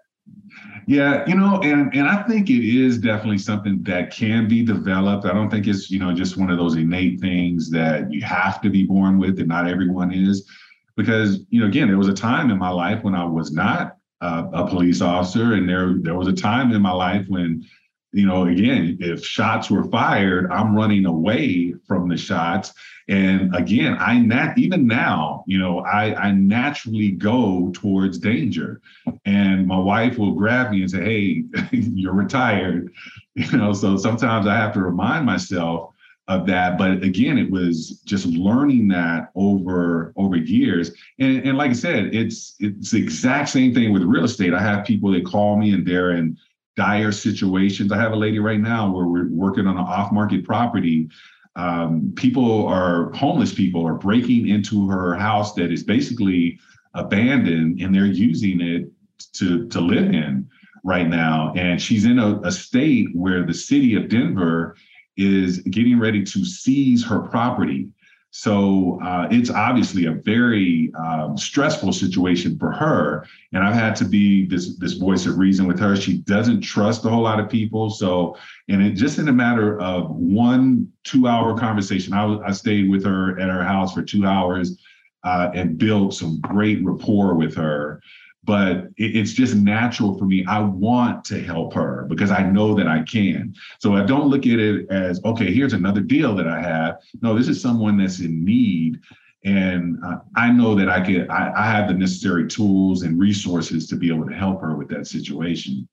Yeah, 0.90 1.24
you 1.28 1.36
know, 1.36 1.62
and 1.62 1.94
and 1.94 2.08
I 2.10 2.24
think 2.24 2.50
it 2.50 2.68
is 2.68 2.98
definitely 2.98 3.38
something 3.38 3.84
that 3.84 4.10
can 4.10 4.48
be 4.48 4.64
developed. 4.64 5.24
I 5.24 5.34
don't 5.36 5.52
think 5.52 5.68
it's 5.68 5.92
you 5.92 6.00
know 6.00 6.16
just 6.16 6.36
one 6.36 6.50
of 6.50 6.58
those 6.58 6.78
innate 6.78 7.20
things 7.20 7.70
that 7.70 8.12
you 8.12 8.24
have 8.24 8.60
to 8.62 8.72
be 8.72 8.86
born 8.86 9.20
with, 9.20 9.38
and 9.38 9.48
not 9.48 9.68
everyone 9.68 10.12
is. 10.12 10.50
Because 10.98 11.42
you 11.52 11.62
know, 11.62 11.68
again, 11.68 11.90
there 11.90 12.00
was 12.00 12.08
a 12.08 12.14
time 12.14 12.50
in 12.50 12.58
my 12.58 12.72
life 12.72 13.04
when 13.04 13.14
I 13.14 13.24
was 13.24 13.52
not 13.52 13.98
uh, 14.22 14.48
a 14.52 14.68
police 14.68 15.00
officer, 15.00 15.54
and 15.54 15.70
there 15.70 15.94
there 16.02 16.16
was 16.16 16.28
a 16.28 16.34
time 16.34 16.72
in 16.72 16.82
my 16.82 16.92
life 16.92 17.28
when, 17.28 17.64
you 18.12 18.26
know, 18.26 18.48
again, 18.48 18.98
if 19.00 19.24
shots 19.24 19.70
were 19.70 19.84
fired, 19.92 20.52
I'm 20.52 20.76
running 20.76 21.06
away 21.06 21.76
from 21.88 22.10
the 22.10 22.18
shots. 22.18 22.74
And 23.10 23.56
again, 23.56 23.98
I 24.00 24.20
nat 24.20 24.54
even 24.58 24.86
now, 24.86 25.44
you 25.48 25.58
know, 25.58 25.80
I 25.80 26.14
I 26.14 26.32
naturally 26.32 27.12
go 27.12 27.72
towards 27.74 28.20
danger, 28.20 28.82
and 29.26 29.66
my 29.66 29.80
wife 29.80 30.20
will 30.20 30.34
grab 30.34 30.70
me 30.70 30.82
and 30.82 30.92
say, 30.92 31.04
"Hey, 31.04 31.68
you're 31.72 32.14
retired," 32.14 32.94
you 33.36 33.52
know. 33.58 33.74
So 33.74 33.98
sometimes 33.98 34.46
I 34.46 34.56
have 34.56 34.74
to 34.74 34.82
remind 34.82 35.26
myself 35.26 35.92
of 36.28 36.46
that. 36.46 36.78
But 36.78 37.02
again, 37.02 37.40
it 37.40 37.50
was 37.50 38.00
just 38.06 38.28
learning 38.28 38.88
that 38.90 39.32
over 39.34 40.14
over 40.16 40.38
years. 40.38 40.92
And, 41.18 41.44
and 41.44 41.58
like 41.58 41.72
I 41.72 41.74
said, 41.74 42.14
it's 42.14 42.56
it's 42.60 42.92
the 42.92 43.02
exact 43.02 43.50
same 43.50 43.74
thing 43.74 43.92
with 43.92 44.04
real 44.04 44.26
estate. 44.26 44.54
I 44.54 44.62
have 44.62 44.86
people 44.86 45.12
that 45.14 45.26
call 45.26 45.58
me 45.58 45.74
and 45.74 45.86
they're 45.86 46.12
in 46.12 46.38
dire 46.78 47.12
situations. 47.12 47.92
I 47.92 47.98
have 47.98 48.12
a 48.12 48.16
lady 48.16 48.38
right 48.38 48.60
now 48.60 48.92
where 48.92 49.08
we're 49.08 49.30
working 49.30 49.66
on 49.66 49.78
an 49.78 49.84
off-market 49.84 50.46
property. 50.46 51.10
Um, 51.56 52.14
people 52.16 52.68
are 52.68 53.12
homeless 53.14 53.54
people 53.54 53.86
are 53.86 53.96
breaking 53.96 54.48
into 54.48 54.88
her 54.88 55.16
house 55.16 55.54
that 55.56 55.72
is 55.72 55.84
basically 55.84 56.60
abandoned 56.94 57.82
and 57.82 57.94
they're 57.94 58.06
using 58.06 58.62
it 58.62 58.90
to 59.34 59.68
to 59.68 59.82
live 59.82 60.14
in 60.14 60.48
right 60.84 61.08
now. 61.08 61.54
And 61.56 61.82
she's 61.82 62.06
in 62.06 62.20
a, 62.20 62.40
a 62.42 62.52
state 62.52 63.08
where 63.14 63.46
the 63.46 63.54
city 63.54 63.96
of 63.96 64.10
Denver 64.10 64.76
is 65.18 65.60
getting 65.60 66.00
ready 66.00 66.24
to 66.24 66.46
seize 66.46 67.06
her 67.06 67.20
property. 67.20 67.90
So 68.32 69.00
uh, 69.04 69.28
it's 69.32 69.50
obviously 69.50 70.06
a 70.06 70.12
very 70.12 70.92
um, 70.94 71.36
stressful 71.36 71.94
situation 71.94 72.60
for 72.60 72.72
her, 72.72 73.26
and 73.54 73.64
I've 73.64 73.74
had 73.74 73.96
to 73.98 74.06
be 74.06 74.46
this 74.46 74.78
this 74.78 74.94
voice 74.94 75.26
of 75.26 75.40
reason 75.40 75.66
with 75.66 75.80
her. 75.80 75.96
She 75.96 76.20
doesn't 76.20 76.62
trust 76.62 77.06
a 77.06 77.10
whole 77.10 77.24
lot 77.24 77.40
of 77.40 77.50
people, 77.50 77.90
so 77.90 78.38
and 78.68 78.84
it 78.84 78.92
just 78.92 79.18
in 79.18 79.30
a 79.30 79.34
matter 79.34 79.82
of 79.82 80.12
one 80.12 80.92
two 81.04 81.28
hour 81.28 81.58
conversation, 81.58 82.14
I, 82.14 82.38
I 82.46 82.52
stayed 82.52 82.90
with 82.90 83.04
her 83.04 83.40
at 83.40 83.50
her 83.50 83.64
house 83.64 83.96
for 83.96 84.04
two 84.04 84.28
hours 84.28 84.80
uh, 85.24 85.50
and 85.56 85.80
built 85.80 86.14
some 86.14 86.40
great 86.42 86.84
rapport 86.86 87.34
with 87.34 87.56
her 87.56 88.00
but 88.44 88.88
it's 88.98 89.34
just 89.34 89.56
natural 89.56 90.18
for 90.18 90.26
me. 90.26 90.46
I 90.48 90.60
want 90.60 91.26
to 91.26 91.42
help 91.42 91.74
her 91.74 92.06
because 92.10 92.32
I 92.32 92.44
know 92.44 92.74
that 92.76 92.88
I 92.88 93.04
can. 93.04 93.54
So 93.80 93.96
I 93.96 94.04
don't 94.04 94.28
look 94.28 94.46
at 94.46 94.60
it 94.60 94.90
as, 94.90 95.22
okay, 95.26 95.54
here's 95.54 95.74
another 95.74 96.02
deal 96.02 96.36
that 96.36 96.48
I 96.48 96.62
have. 96.62 96.98
No, 97.22 97.38
this 97.38 97.48
is 97.48 97.62
someone 97.62 97.98
that's 97.98 98.20
in 98.20 98.44
need. 98.44 99.00
And 99.46 99.98
uh, 100.04 100.18
I 100.36 100.52
know 100.52 100.76
that 100.76 100.90
I 100.90 101.02
can, 101.02 101.30
I, 101.30 101.52
I 101.56 101.66
have 101.70 101.88
the 101.88 101.94
necessary 101.94 102.48
tools 102.48 103.04
and 103.04 103.20
resources 103.20 103.88
to 103.88 103.96
be 103.96 104.14
able 104.14 104.28
to 104.28 104.36
help 104.36 104.62
her 104.62 104.76
with 104.76 104.90
that 104.90 105.08
situation. 105.08 105.88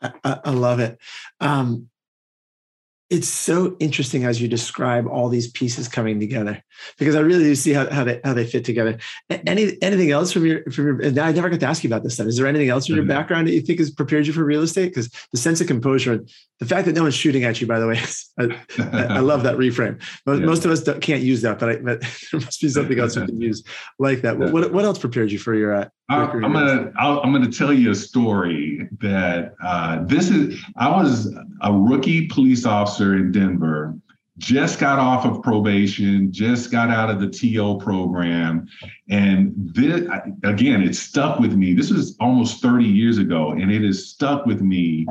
I, 0.00 0.40
I 0.44 0.50
love 0.50 0.80
it. 0.80 0.98
Um, 1.40 1.88
it's 3.10 3.28
so 3.28 3.76
interesting 3.78 4.24
as 4.24 4.40
you 4.40 4.48
describe 4.48 5.06
all 5.06 5.28
these 5.28 5.50
pieces 5.50 5.86
coming 5.86 6.18
together 6.18 6.62
because 6.98 7.14
I 7.14 7.20
really 7.20 7.44
do 7.44 7.54
see 7.54 7.72
how, 7.72 7.88
how 7.90 8.04
they 8.04 8.20
how 8.24 8.34
they 8.34 8.46
fit 8.46 8.64
together. 8.64 8.98
Any 9.30 9.76
anything 9.82 10.10
else 10.10 10.32
from 10.32 10.46
your 10.46 10.64
from 10.70 11.00
your? 11.00 11.04
I 11.06 11.32
never 11.32 11.48
got 11.48 11.60
to 11.60 11.66
ask 11.66 11.84
you 11.84 11.88
about 11.88 12.02
this 12.02 12.14
stuff. 12.14 12.26
Is 12.26 12.36
there 12.36 12.46
anything 12.46 12.68
else 12.68 12.88
in 12.88 12.94
your 12.94 13.04
mm-hmm. 13.04 13.10
background 13.10 13.48
that 13.48 13.52
you 13.52 13.60
think 13.60 13.78
has 13.78 13.90
prepared 13.90 14.26
you 14.26 14.32
for 14.32 14.44
real 14.44 14.62
estate? 14.62 14.88
Because 14.88 15.10
the 15.32 15.38
sense 15.38 15.60
of 15.60 15.66
composure, 15.66 16.24
the 16.60 16.66
fact 16.66 16.86
that 16.86 16.94
no 16.94 17.02
one's 17.02 17.14
shooting 17.14 17.44
at 17.44 17.60
you, 17.60 17.66
by 17.66 17.78
the 17.78 17.86
way, 17.86 18.00
I, 18.38 19.16
I 19.16 19.18
love 19.20 19.42
that 19.42 19.56
reframe. 19.56 20.00
Most, 20.26 20.40
yeah. 20.40 20.46
most 20.46 20.64
of 20.64 20.70
us 20.70 20.82
can't 21.00 21.22
use 21.22 21.42
that, 21.42 21.58
but, 21.58 21.68
I, 21.68 21.76
but 21.76 22.00
there 22.32 22.40
must 22.40 22.60
be 22.60 22.68
something 22.68 22.98
else 22.98 23.16
you 23.16 23.26
can 23.26 23.40
use 23.40 23.64
like 23.98 24.22
that. 24.22 24.38
What 24.38 24.72
what 24.72 24.84
else 24.84 24.98
prepared 24.98 25.30
you 25.30 25.38
for 25.38 25.54
your? 25.54 25.74
Uh, 25.74 25.88
I, 26.08 26.24
am 26.24 26.40
gonna 26.40 26.92
i 26.98 27.26
am 27.26 27.32
gonna 27.32 27.50
tell 27.50 27.72
you 27.72 27.90
a 27.90 27.94
story 27.94 28.88
that 29.00 29.54
uh, 29.62 30.04
this 30.04 30.30
is. 30.30 30.60
I 30.76 30.88
was 30.88 31.34
a 31.62 31.72
rookie 31.72 32.28
police 32.28 32.66
officer 32.66 33.16
in 33.16 33.32
Denver. 33.32 33.94
Just 34.38 34.78
got 34.78 34.98
off 34.98 35.26
of 35.26 35.42
probation, 35.42 36.32
just 36.32 36.70
got 36.70 36.88
out 36.88 37.10
of 37.10 37.20
the 37.20 37.28
TO 37.28 37.78
program. 37.78 38.66
And 39.10 39.52
this, 39.56 40.08
again, 40.42 40.82
it 40.82 40.96
stuck 40.96 41.38
with 41.38 41.52
me. 41.52 41.74
This 41.74 41.90
was 41.90 42.16
almost 42.18 42.62
30 42.62 42.84
years 42.84 43.18
ago, 43.18 43.52
and 43.52 43.70
it 43.70 43.82
has 43.82 44.08
stuck 44.08 44.46
with 44.46 44.62
me 44.62 45.06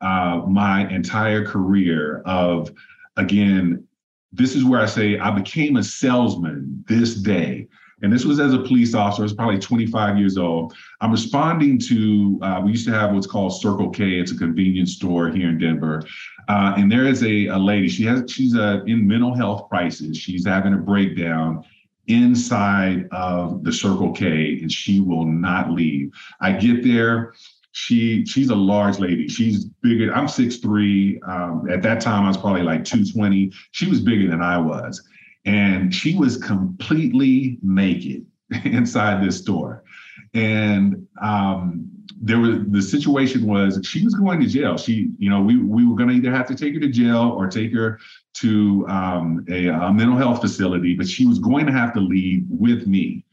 uh, 0.00 0.42
my 0.46 0.88
entire 0.90 1.44
career 1.44 2.22
of, 2.26 2.70
again, 3.16 3.84
this 4.32 4.54
is 4.54 4.64
where 4.64 4.80
I 4.80 4.86
say 4.86 5.18
I 5.18 5.30
became 5.30 5.76
a 5.76 5.82
salesman 5.82 6.84
this 6.86 7.14
day 7.14 7.68
and 8.02 8.12
this 8.12 8.24
was 8.24 8.38
as 8.38 8.54
a 8.54 8.58
police 8.58 8.94
officer. 8.94 9.22
I 9.22 9.24
was 9.24 9.34
probably 9.34 9.58
25 9.58 10.18
years 10.18 10.38
old. 10.38 10.74
I'm 11.00 11.10
responding 11.10 11.78
to, 11.80 12.38
uh, 12.42 12.60
we 12.64 12.70
used 12.72 12.86
to 12.86 12.92
have 12.92 13.12
what's 13.12 13.26
called 13.26 13.60
Circle 13.60 13.90
K. 13.90 14.20
It's 14.20 14.32
a 14.32 14.36
convenience 14.36 14.92
store 14.92 15.28
here 15.28 15.48
in 15.48 15.58
Denver. 15.58 16.02
Uh, 16.48 16.74
and 16.76 16.90
there 16.90 17.06
is 17.06 17.22
a, 17.22 17.46
a 17.46 17.58
lady, 17.58 17.88
she 17.88 18.04
has, 18.04 18.30
she's 18.30 18.56
uh, 18.56 18.82
in 18.86 19.06
mental 19.06 19.34
health 19.34 19.68
crisis. 19.68 20.16
She's 20.16 20.46
having 20.46 20.74
a 20.74 20.78
breakdown 20.78 21.64
inside 22.06 23.06
of 23.10 23.64
the 23.64 23.72
Circle 23.72 24.12
K 24.12 24.58
and 24.60 24.70
she 24.70 25.00
will 25.00 25.26
not 25.26 25.70
leave. 25.70 26.12
I 26.40 26.52
get 26.52 26.82
there. 26.82 27.34
She 27.72 28.24
she's 28.24 28.48
a 28.48 28.56
large 28.56 28.98
lady. 28.98 29.28
She's 29.28 29.66
bigger. 29.82 30.12
I'm 30.12 30.26
6'3. 30.26 31.28
Um, 31.28 31.70
at 31.70 31.82
that 31.82 32.00
time, 32.00 32.24
I 32.24 32.28
was 32.28 32.36
probably 32.36 32.62
like 32.62 32.84
220. 32.84 33.52
She 33.72 33.86
was 33.86 34.00
bigger 34.00 34.28
than 34.28 34.40
I 34.40 34.58
was 34.58 35.00
and 35.48 35.94
she 35.94 36.14
was 36.14 36.36
completely 36.36 37.58
naked 37.62 38.26
inside 38.64 39.26
this 39.26 39.38
store. 39.38 39.82
And 40.34 41.06
um, 41.22 41.90
there 42.20 42.38
was 42.38 42.58
the 42.68 42.82
situation 42.82 43.46
was 43.46 43.80
she 43.84 44.04
was 44.04 44.14
going 44.14 44.40
to 44.40 44.46
jail. 44.46 44.76
She, 44.76 45.08
you 45.18 45.30
know, 45.30 45.40
we 45.40 45.56
we 45.56 45.86
were 45.86 45.96
going 45.96 46.10
to 46.10 46.14
either 46.14 46.32
have 46.32 46.46
to 46.48 46.54
take 46.54 46.74
her 46.74 46.80
to 46.80 46.88
jail 46.88 47.34
or 47.36 47.48
take 47.48 47.72
her 47.72 47.98
to 48.34 48.86
um, 48.88 49.44
a, 49.48 49.68
a, 49.68 49.92
mental 49.92 50.16
health 50.16 50.40
facility, 50.40 50.94
but 50.94 51.08
she 51.08 51.26
was 51.26 51.38
going 51.38 51.64
to 51.66 51.72
have 51.72 51.94
to 51.94 52.00
leave 52.00 52.44
with 52.48 52.86
me. 52.86 53.24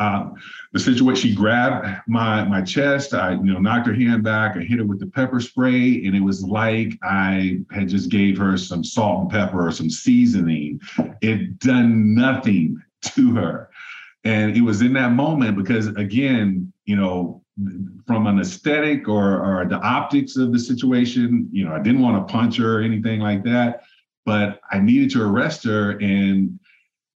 Um, 0.00 0.34
the 0.72 0.80
situation, 0.80 1.30
she 1.30 1.34
grabbed 1.34 1.86
my 2.08 2.42
my 2.44 2.62
chest. 2.62 3.12
I, 3.12 3.32
you 3.32 3.52
know, 3.52 3.58
knocked 3.58 3.86
her 3.86 3.92
hand 3.92 4.24
back. 4.24 4.56
I 4.56 4.60
hit 4.60 4.78
her 4.78 4.84
with 4.84 4.98
the 4.98 5.06
pepper 5.06 5.40
spray, 5.40 6.04
and 6.06 6.16
it 6.16 6.22
was 6.22 6.42
like 6.42 6.98
I 7.02 7.60
had 7.70 7.88
just 7.88 8.08
gave 8.08 8.38
her 8.38 8.56
some 8.56 8.82
salt 8.82 9.20
and 9.20 9.30
pepper 9.30 9.66
or 9.66 9.70
some 9.70 9.90
seasoning. 9.90 10.80
It 11.20 11.58
done 11.58 12.14
nothing 12.14 12.82
to 13.14 13.34
her, 13.34 13.68
and 14.24 14.56
it 14.56 14.62
was 14.62 14.80
in 14.80 14.94
that 14.94 15.12
moment 15.12 15.56
because, 15.56 15.88
again, 15.88 16.72
you 16.86 16.96
know, 16.96 17.42
from 18.06 18.26
an 18.26 18.40
aesthetic 18.40 19.06
or 19.06 19.44
or 19.44 19.66
the 19.66 19.80
optics 19.80 20.36
of 20.36 20.50
the 20.50 20.58
situation, 20.58 21.48
you 21.52 21.66
know, 21.66 21.74
I 21.74 21.78
didn't 21.80 22.00
want 22.00 22.26
to 22.26 22.32
punch 22.32 22.56
her 22.56 22.78
or 22.78 22.82
anything 22.82 23.20
like 23.20 23.44
that, 23.44 23.82
but 24.24 24.60
I 24.70 24.78
needed 24.78 25.10
to 25.10 25.22
arrest 25.22 25.64
her 25.64 25.98
and 25.98 26.59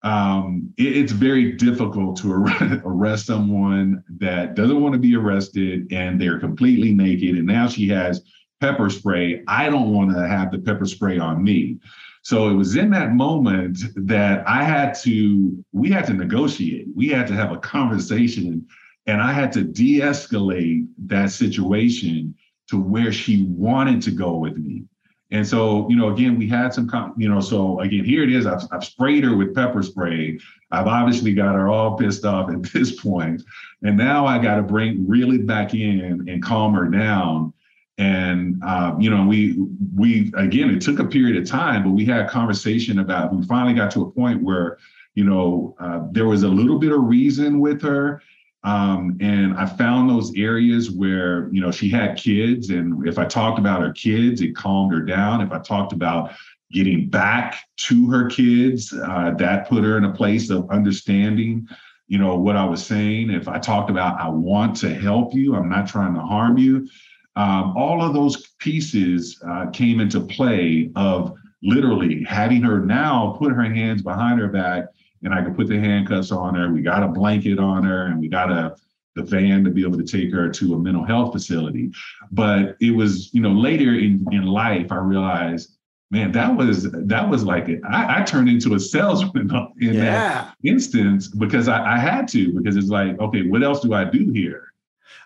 um, 0.02 0.72
it, 0.76 0.96
it's 0.96 1.12
very 1.12 1.52
difficult 1.52 2.16
to 2.18 2.32
arrest 2.84 3.26
someone 3.26 4.02
that 4.18 4.54
doesn't 4.54 4.80
want 4.80 4.94
to 4.94 4.98
be 4.98 5.14
arrested 5.16 5.92
and 5.92 6.20
they're 6.20 6.40
completely 6.40 6.92
naked. 6.92 7.36
And 7.36 7.46
now 7.46 7.68
she 7.68 7.88
has 7.88 8.22
pepper 8.60 8.90
spray. 8.90 9.42
I 9.48 9.68
don't 9.68 9.92
want 9.92 10.10
to 10.12 10.26
have 10.26 10.50
the 10.50 10.58
pepper 10.58 10.86
spray 10.86 11.18
on 11.18 11.42
me. 11.42 11.78
So 12.22 12.48
it 12.48 12.54
was 12.54 12.76
in 12.76 12.90
that 12.90 13.12
moment 13.12 13.78
that 13.96 14.46
I 14.48 14.62
had 14.62 14.94
to, 15.02 15.64
we 15.72 15.90
had 15.90 16.06
to 16.06 16.12
negotiate. 16.12 16.86
We 16.94 17.08
had 17.08 17.26
to 17.28 17.34
have 17.34 17.50
a 17.50 17.58
conversation 17.58 18.66
and 19.06 19.20
I 19.20 19.32
had 19.32 19.52
to 19.52 19.64
de 19.64 20.00
escalate 20.00 20.86
that 21.06 21.30
situation 21.30 22.34
to 22.68 22.80
where 22.80 23.12
she 23.12 23.44
wanted 23.48 24.00
to 24.02 24.12
go 24.12 24.36
with 24.36 24.56
me. 24.56 24.84
And 25.32 25.48
so, 25.48 25.88
you 25.88 25.96
know, 25.96 26.10
again, 26.10 26.38
we 26.38 26.46
had 26.46 26.74
some, 26.74 26.88
you 27.16 27.26
know, 27.26 27.40
so 27.40 27.80
again, 27.80 28.04
here 28.04 28.22
it 28.22 28.30
is. 28.30 28.46
I've, 28.46 28.62
I've 28.70 28.84
sprayed 28.84 29.24
her 29.24 29.34
with 29.34 29.54
pepper 29.54 29.82
spray. 29.82 30.38
I've 30.70 30.86
obviously 30.86 31.32
got 31.32 31.54
her 31.54 31.68
all 31.68 31.96
pissed 31.96 32.26
off 32.26 32.50
at 32.50 32.62
this 32.74 33.00
point. 33.00 33.42
And 33.82 33.96
now 33.96 34.26
I 34.26 34.38
got 34.38 34.56
to 34.56 34.62
bring 34.62 35.08
really 35.08 35.38
back 35.38 35.72
in 35.74 36.28
and 36.28 36.42
calm 36.42 36.74
her 36.74 36.86
down. 36.86 37.54
And, 37.96 38.62
uh, 38.62 38.94
you 38.98 39.08
know, 39.08 39.26
we, 39.26 39.56
we, 39.96 40.30
again, 40.36 40.68
it 40.68 40.82
took 40.82 40.98
a 40.98 41.04
period 41.04 41.42
of 41.42 41.48
time, 41.48 41.82
but 41.82 41.90
we 41.90 42.04
had 42.04 42.20
a 42.20 42.28
conversation 42.28 42.98
about, 42.98 43.34
we 43.34 43.42
finally 43.46 43.74
got 43.74 43.90
to 43.92 44.02
a 44.02 44.10
point 44.10 44.42
where, 44.42 44.78
you 45.14 45.24
know, 45.24 45.74
uh, 45.80 46.00
there 46.10 46.26
was 46.26 46.42
a 46.42 46.48
little 46.48 46.78
bit 46.78 46.92
of 46.92 47.04
reason 47.04 47.58
with 47.58 47.80
her 47.82 48.22
um, 48.64 49.16
and 49.20 49.54
I 49.54 49.66
found 49.66 50.08
those 50.08 50.32
areas 50.36 50.90
where, 50.90 51.48
you 51.52 51.60
know, 51.60 51.72
she 51.72 51.88
had 51.88 52.16
kids. 52.16 52.70
And 52.70 53.06
if 53.06 53.18
I 53.18 53.24
talked 53.24 53.58
about 53.58 53.82
her 53.82 53.92
kids, 53.92 54.40
it 54.40 54.54
calmed 54.54 54.92
her 54.92 55.00
down. 55.00 55.40
If 55.40 55.52
I 55.52 55.58
talked 55.58 55.92
about 55.92 56.32
getting 56.70 57.08
back 57.08 57.64
to 57.76 58.08
her 58.08 58.28
kids, 58.28 58.92
uh, 58.92 59.32
that 59.38 59.68
put 59.68 59.82
her 59.84 59.98
in 59.98 60.04
a 60.04 60.12
place 60.12 60.48
of 60.48 60.70
understanding, 60.70 61.66
you 62.06 62.18
know, 62.18 62.36
what 62.36 62.56
I 62.56 62.64
was 62.64 62.84
saying. 62.84 63.30
If 63.30 63.48
I 63.48 63.58
talked 63.58 63.90
about, 63.90 64.20
I 64.20 64.28
want 64.28 64.76
to 64.78 64.94
help 64.94 65.34
you, 65.34 65.56
I'm 65.56 65.68
not 65.68 65.88
trying 65.88 66.14
to 66.14 66.20
harm 66.20 66.56
you. 66.56 66.88
Um, 67.34 67.76
all 67.76 68.02
of 68.02 68.14
those 68.14 68.48
pieces 68.58 69.42
uh, 69.46 69.70
came 69.70 69.98
into 70.00 70.20
play 70.20 70.90
of 70.94 71.34
literally 71.62 72.22
having 72.24 72.62
her 72.62 72.80
now 72.80 73.36
put 73.38 73.52
her 73.52 73.62
hands 73.62 74.02
behind 74.02 74.38
her 74.38 74.48
back 74.48 74.84
and 75.22 75.34
I 75.34 75.42
could 75.42 75.56
put 75.56 75.68
the 75.68 75.78
handcuffs 75.78 76.32
on 76.32 76.54
her. 76.54 76.72
We 76.72 76.82
got 76.82 77.02
a 77.02 77.08
blanket 77.08 77.58
on 77.58 77.84
her, 77.84 78.06
and 78.06 78.20
we 78.20 78.28
got 78.28 78.50
a 78.50 78.76
the 79.14 79.22
van 79.22 79.64
to 79.64 79.70
be 79.70 79.82
able 79.82 79.98
to 79.98 80.04
take 80.04 80.32
her 80.32 80.48
to 80.48 80.74
a 80.74 80.78
mental 80.78 81.04
health 81.04 81.32
facility. 81.32 81.90
But 82.30 82.76
it 82.80 82.92
was, 82.92 83.32
you 83.34 83.42
know, 83.42 83.52
later 83.52 83.94
in, 83.94 84.26
in 84.32 84.44
life, 84.44 84.90
I 84.90 84.96
realized, 84.96 85.76
man, 86.10 86.32
that 86.32 86.56
was 86.56 86.90
that 86.90 87.28
was 87.28 87.44
like 87.44 87.68
it. 87.68 87.80
I, 87.88 88.20
I 88.20 88.22
turned 88.24 88.48
into 88.48 88.74
a 88.74 88.80
salesman 88.80 89.50
in 89.80 89.94
yeah. 89.94 90.02
that 90.02 90.54
instance 90.64 91.28
because 91.28 91.68
I, 91.68 91.94
I 91.94 91.98
had 91.98 92.28
to, 92.28 92.52
because 92.52 92.76
it's 92.76 92.88
like, 92.88 93.18
okay, 93.20 93.42
what 93.42 93.62
else 93.62 93.80
do 93.80 93.92
I 93.92 94.04
do 94.04 94.30
here? 94.30 94.72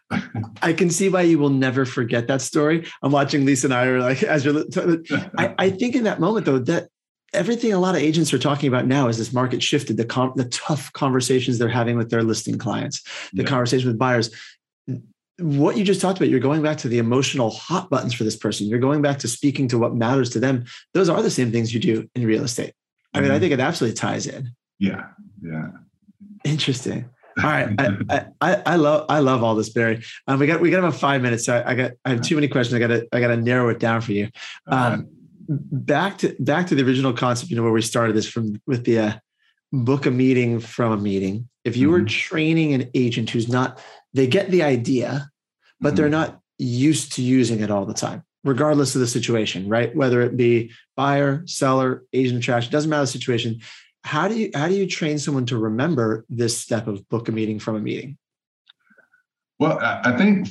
I 0.63 0.73
can 0.73 0.91
see 0.91 1.09
why 1.09 1.23
you 1.23 1.39
will 1.39 1.51
never 1.51 1.85
forget 1.85 2.29
that 2.29 2.41
story. 2.41 2.87
I'm 3.03 3.13
watching 3.13 3.45
Lisa 3.45 3.67
and 3.67 3.75
I 3.75 3.87
are 3.87 4.01
like, 4.01 4.23
as 4.23 4.45
you're, 4.45 4.65
I, 5.39 5.55
I 5.59 5.71
think 5.71 5.97
in 5.97 6.05
that 6.05 6.21
moment 6.21 6.47
though, 6.47 6.59
that 6.59 6.89
everything 7.33 7.73
a 7.73 7.79
lot 7.79 7.95
of 7.95 8.01
agents 8.01 8.33
are 8.33 8.39
talking 8.39 8.69
about 8.69 8.87
now 8.87 9.09
is 9.09 9.19
this 9.19 9.33
market 9.33 9.63
shifted 9.63 9.97
the 9.97 10.05
com- 10.05 10.33
the 10.37 10.45
tough 10.47 10.93
conversations 10.93 11.59
they're 11.59 11.69
having 11.69 11.97
with 11.97 12.11
their 12.11 12.23
listing 12.23 12.59
clients 12.59 13.03
the 13.33 13.43
yeah. 13.43 13.49
conversation 13.49 13.89
with 13.89 13.99
buyers 13.99 14.35
what 15.39 15.77
you 15.77 15.85
just 15.85 16.01
talked 16.01 16.19
about 16.19 16.31
you're 16.31 16.41
going 16.41 16.63
back 16.63 16.79
to 16.79 16.89
the 16.89 16.99
emotional 16.99 17.51
hot 17.51 17.91
buttons 17.91 18.15
for 18.15 18.25
this 18.25 18.37
person 18.37 18.67
you're 18.67 18.79
going 18.79 19.03
back 19.03 19.19
to 19.19 19.29
speaking 19.29 19.69
to 19.69 19.79
what 19.79 19.95
matters 19.95 20.31
to 20.31 20.41
them 20.41 20.65
those 20.95 21.09
are 21.09 21.23
the 21.23 21.31
same 21.31 21.53
things 21.53 21.75
you 21.75 21.81
do 21.81 22.09
in 22.15 22.27
real 22.27 22.45
estate 22.45 22.73
i 23.13 23.21
mean 23.21 23.29
mm-hmm. 23.29 23.37
i 23.37 23.39
think 23.39 23.53
it 23.53 23.61
absolutely 23.61 23.97
ties 23.97 24.27
in 24.27 24.51
yeah 24.79 25.09
yeah 25.43 25.69
interesting 26.45 27.09
all 27.45 27.51
right, 27.51 27.69
I, 27.79 28.27
I, 28.41 28.63
I, 28.65 28.77
love 28.77 29.05
I 29.11 29.19
love 29.19 29.45
all 29.45 29.55
this, 29.55 29.69
Barry. 29.69 30.03
Um, 30.27 30.39
we 30.39 30.47
got 30.47 30.59
we 30.59 30.71
got 30.71 30.79
about 30.79 30.95
five 30.95 31.21
minutes. 31.21 31.45
So 31.45 31.55
I, 31.55 31.73
I 31.73 31.75
got 31.75 31.93
I 32.03 32.11
have 32.11 32.23
too 32.23 32.35
many 32.35 32.49
questions. 32.49 32.75
I 32.75 32.79
got 32.79 32.87
to 32.87 33.07
I 33.13 33.21
got 33.21 33.29
to 33.29 33.37
narrow 33.37 33.69
it 33.69 33.79
down 33.79 34.01
for 34.01 34.13
you. 34.13 34.31
Um, 34.67 35.09
back 35.49 36.19
to 36.19 36.37
back 36.39 36.67
to 36.69 36.75
the 36.75 36.85
original 36.85 37.13
concept, 37.13 37.51
you 37.51 37.57
know, 37.57 37.63
where 37.63 37.73
we 37.73 37.83
started 37.83 38.15
this 38.17 38.29
from 38.29 38.61
with 38.67 38.85
the 38.85 38.99
uh, 38.99 39.13
book 39.73 40.07
a 40.07 40.11
meeting 40.11 40.61
from 40.61 40.93
a 40.93 40.97
meeting. 40.97 41.49
If 41.65 41.77
you 41.77 41.89
mm-hmm. 41.89 42.03
were 42.03 42.09
training 42.09 42.75
an 42.75 42.91
agent 42.95 43.31
who's 43.31 43.49
not, 43.49 43.81
they 44.15 44.27
get 44.27 44.51
the 44.51 44.63
idea, 44.63 45.31
but 45.81 45.89
mm-hmm. 45.89 45.97
they're 45.97 46.09
not 46.09 46.41
used 46.59 47.13
to 47.15 47.23
using 47.23 47.61
it 47.61 47.71
all 47.71 47.87
the 47.87 47.95
time, 47.95 48.25
regardless 48.45 48.95
of 48.95 49.01
the 49.01 49.07
situation, 49.07 49.69
right? 49.69 49.95
Whether 49.95 50.21
it 50.23 50.37
be 50.37 50.73
buyer, 50.97 51.43
seller, 51.47 52.05
agent 52.13 52.39
attraction, 52.39 52.73
doesn't 52.73 52.91
matter 52.91 53.03
the 53.03 53.09
situation. 53.09 53.61
How 54.05 54.29
do 54.29 54.39
you 54.39 54.51
how 54.55 54.69
do 54.69 54.75
you 54.75 54.87
train 54.87 55.19
someone 55.19 55.47
to 55.47 55.59
remember 55.59 56.25
this 56.29 56.59
step 56.59 56.87
of 56.87 57.09
book 57.09 57.29
a 57.29 57.33
meeting 57.33 57.59
from 57.59 57.77
a 57.77 57.81
meeting? 57.81 58.19
Well, 59.59 59.79
I 59.81 60.17
think 60.17 60.49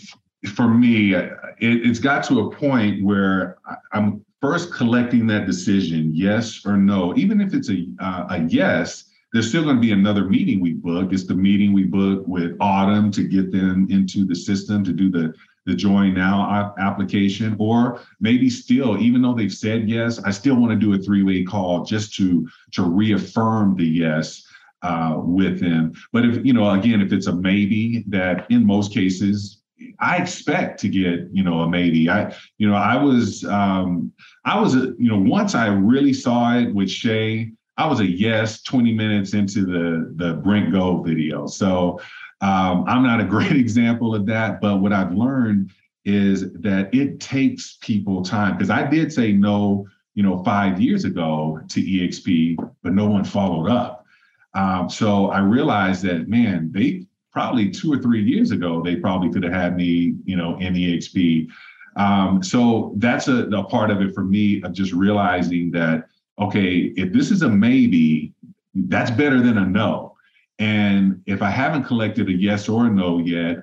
for 0.50 0.68
me, 0.68 1.14
it, 1.14 1.86
has 1.86 2.00
got 2.00 2.24
to 2.26 2.40
a 2.40 2.56
point 2.56 3.04
where 3.04 3.58
I'm 3.94 4.25
first 4.46 4.72
collecting 4.72 5.26
that 5.26 5.48
decision, 5.48 6.12
yes 6.14 6.64
or 6.68 6.78
no, 6.78 7.16
even 7.16 7.42
if 7.42 7.56
it's 7.56 7.70
a, 7.70 7.88
uh, 8.00 8.28
a 8.30 8.44
yes, 8.44 9.06
there's 9.34 9.50
still 9.50 9.64
going 9.64 9.76
to 9.76 9.82
be 9.82 9.92
another 9.92 10.26
meeting 10.26 10.62
we 10.62 10.74
book. 10.74 11.12
It's 11.12 11.26
the 11.26 11.34
meeting 11.34 11.74
we 11.74 11.84
book 11.84 12.24
with 12.28 12.56
Autumn 12.60 13.10
to 13.14 13.24
get 13.24 13.52
them 13.52 13.88
into 13.90 14.24
the 14.24 14.36
system 14.36 14.84
to 14.84 14.94
do 14.94 15.10
the 15.10 15.34
the 15.66 15.74
join 15.74 16.14
now 16.14 16.76
application 16.78 17.56
or 17.58 18.00
maybe 18.20 18.52
still 18.52 19.02
even 19.02 19.20
though 19.24 19.34
they've 19.34 19.52
said 19.52 19.90
yes 19.90 20.20
i 20.24 20.30
still 20.30 20.56
want 20.58 20.72
to 20.72 20.78
do 20.78 20.94
a 20.94 20.98
three-way 21.00 21.44
call 21.44 21.84
just 21.84 22.14
to 22.14 22.48
to 22.72 22.84
reaffirm 22.84 23.76
the 23.76 23.84
yes 23.84 24.46
uh, 24.84 25.16
with 25.18 25.60
them 25.60 25.92
but 26.14 26.24
if 26.24 26.46
you 26.46 26.54
know 26.54 26.70
again 26.70 27.02
if 27.02 27.12
it's 27.12 27.26
a 27.26 27.36
maybe 27.36 28.06
that 28.08 28.46
in 28.52 28.64
most 28.64 28.94
cases 28.94 29.64
I 30.00 30.18
expect 30.18 30.80
to 30.82 30.90
get, 30.90 31.28
you 31.32 31.44
know, 31.44 31.62
a 31.62 31.70
maybe. 31.70 32.10
I, 32.10 32.34
you 32.58 32.70
know, 32.70 32.76
I 32.76 33.02
was, 33.02 33.44
um, 33.46 34.12
I 34.44 34.60
was, 34.60 34.76
a, 34.76 34.94
you 34.98 35.10
know, 35.10 35.18
once 35.20 35.56
I 35.56 35.68
really 35.68 36.14
saw 36.14 36.58
it 36.58 36.74
with 36.74 36.90
Shay, 36.90 37.52
I 37.78 37.88
was 37.88 38.00
a 38.00 38.06
yes 38.06 38.62
20 38.62 38.94
minutes 38.94 39.34
into 39.34 39.66
the 39.66 40.14
the 40.16 40.36
Brent 40.36 40.72
Gove 40.72 41.06
video. 41.06 41.46
So 41.48 42.00
um, 42.42 42.86
I'm 42.88 43.04
not 43.04 43.20
a 43.20 43.26
great 43.36 43.54
example 43.54 44.16
of 44.16 44.26
that, 44.28 44.62
but 44.62 44.78
what 44.78 44.94
I've 44.94 45.14
learned 45.14 45.72
is 46.06 46.52
that 46.54 46.94
it 46.94 47.20
takes 47.20 47.78
people 47.82 48.24
time 48.24 48.54
because 48.54 48.70
I 48.70 48.88
did 48.88 49.12
say 49.12 49.32
no, 49.32 49.88
you 50.14 50.24
know, 50.24 50.44
five 50.44 50.80
years 50.80 51.04
ago 51.04 51.60
to 51.68 51.82
EXP, 51.82 52.58
but 52.84 52.94
no 52.94 53.08
one 53.08 53.24
followed 53.24 53.70
up. 53.70 54.06
Um, 54.54 54.90
so 54.90 55.32
I 55.32 55.40
realized 55.40 56.04
that 56.04 56.30
man, 56.30 56.72
they 56.72 57.05
probably 57.36 57.70
two 57.70 57.92
or 57.92 57.98
three 57.98 58.24
years 58.24 58.52
ago, 58.52 58.82
they 58.82 58.96
probably 58.96 59.30
could 59.30 59.44
have 59.44 59.52
had 59.52 59.76
me, 59.76 60.16
you 60.24 60.38
know, 60.38 60.58
in 60.60 60.74
EXP. 60.74 61.50
Um, 61.98 62.42
so 62.42 62.94
that's 62.96 63.28
a, 63.28 63.48
a 63.50 63.64
part 63.66 63.92
of 63.92 64.00
it 64.02 64.16
for 64.16 64.24
me 64.24 64.62
of 64.64 64.72
just 64.72 64.94
realizing 64.94 65.70
that, 65.72 66.06
okay, 66.40 66.94
if 66.96 67.12
this 67.12 67.32
is 67.32 67.42
a 67.42 67.50
maybe, 67.50 68.34
that's 68.74 69.12
better 69.12 69.42
than 69.42 69.58
a 69.58 69.66
no. 69.66 70.16
And 70.60 71.22
if 71.26 71.42
I 71.42 71.50
haven't 71.50 71.84
collected 71.84 72.30
a 72.30 72.32
yes 72.32 72.70
or 72.70 72.86
a 72.86 72.90
no 72.90 73.20
yet, 73.20 73.58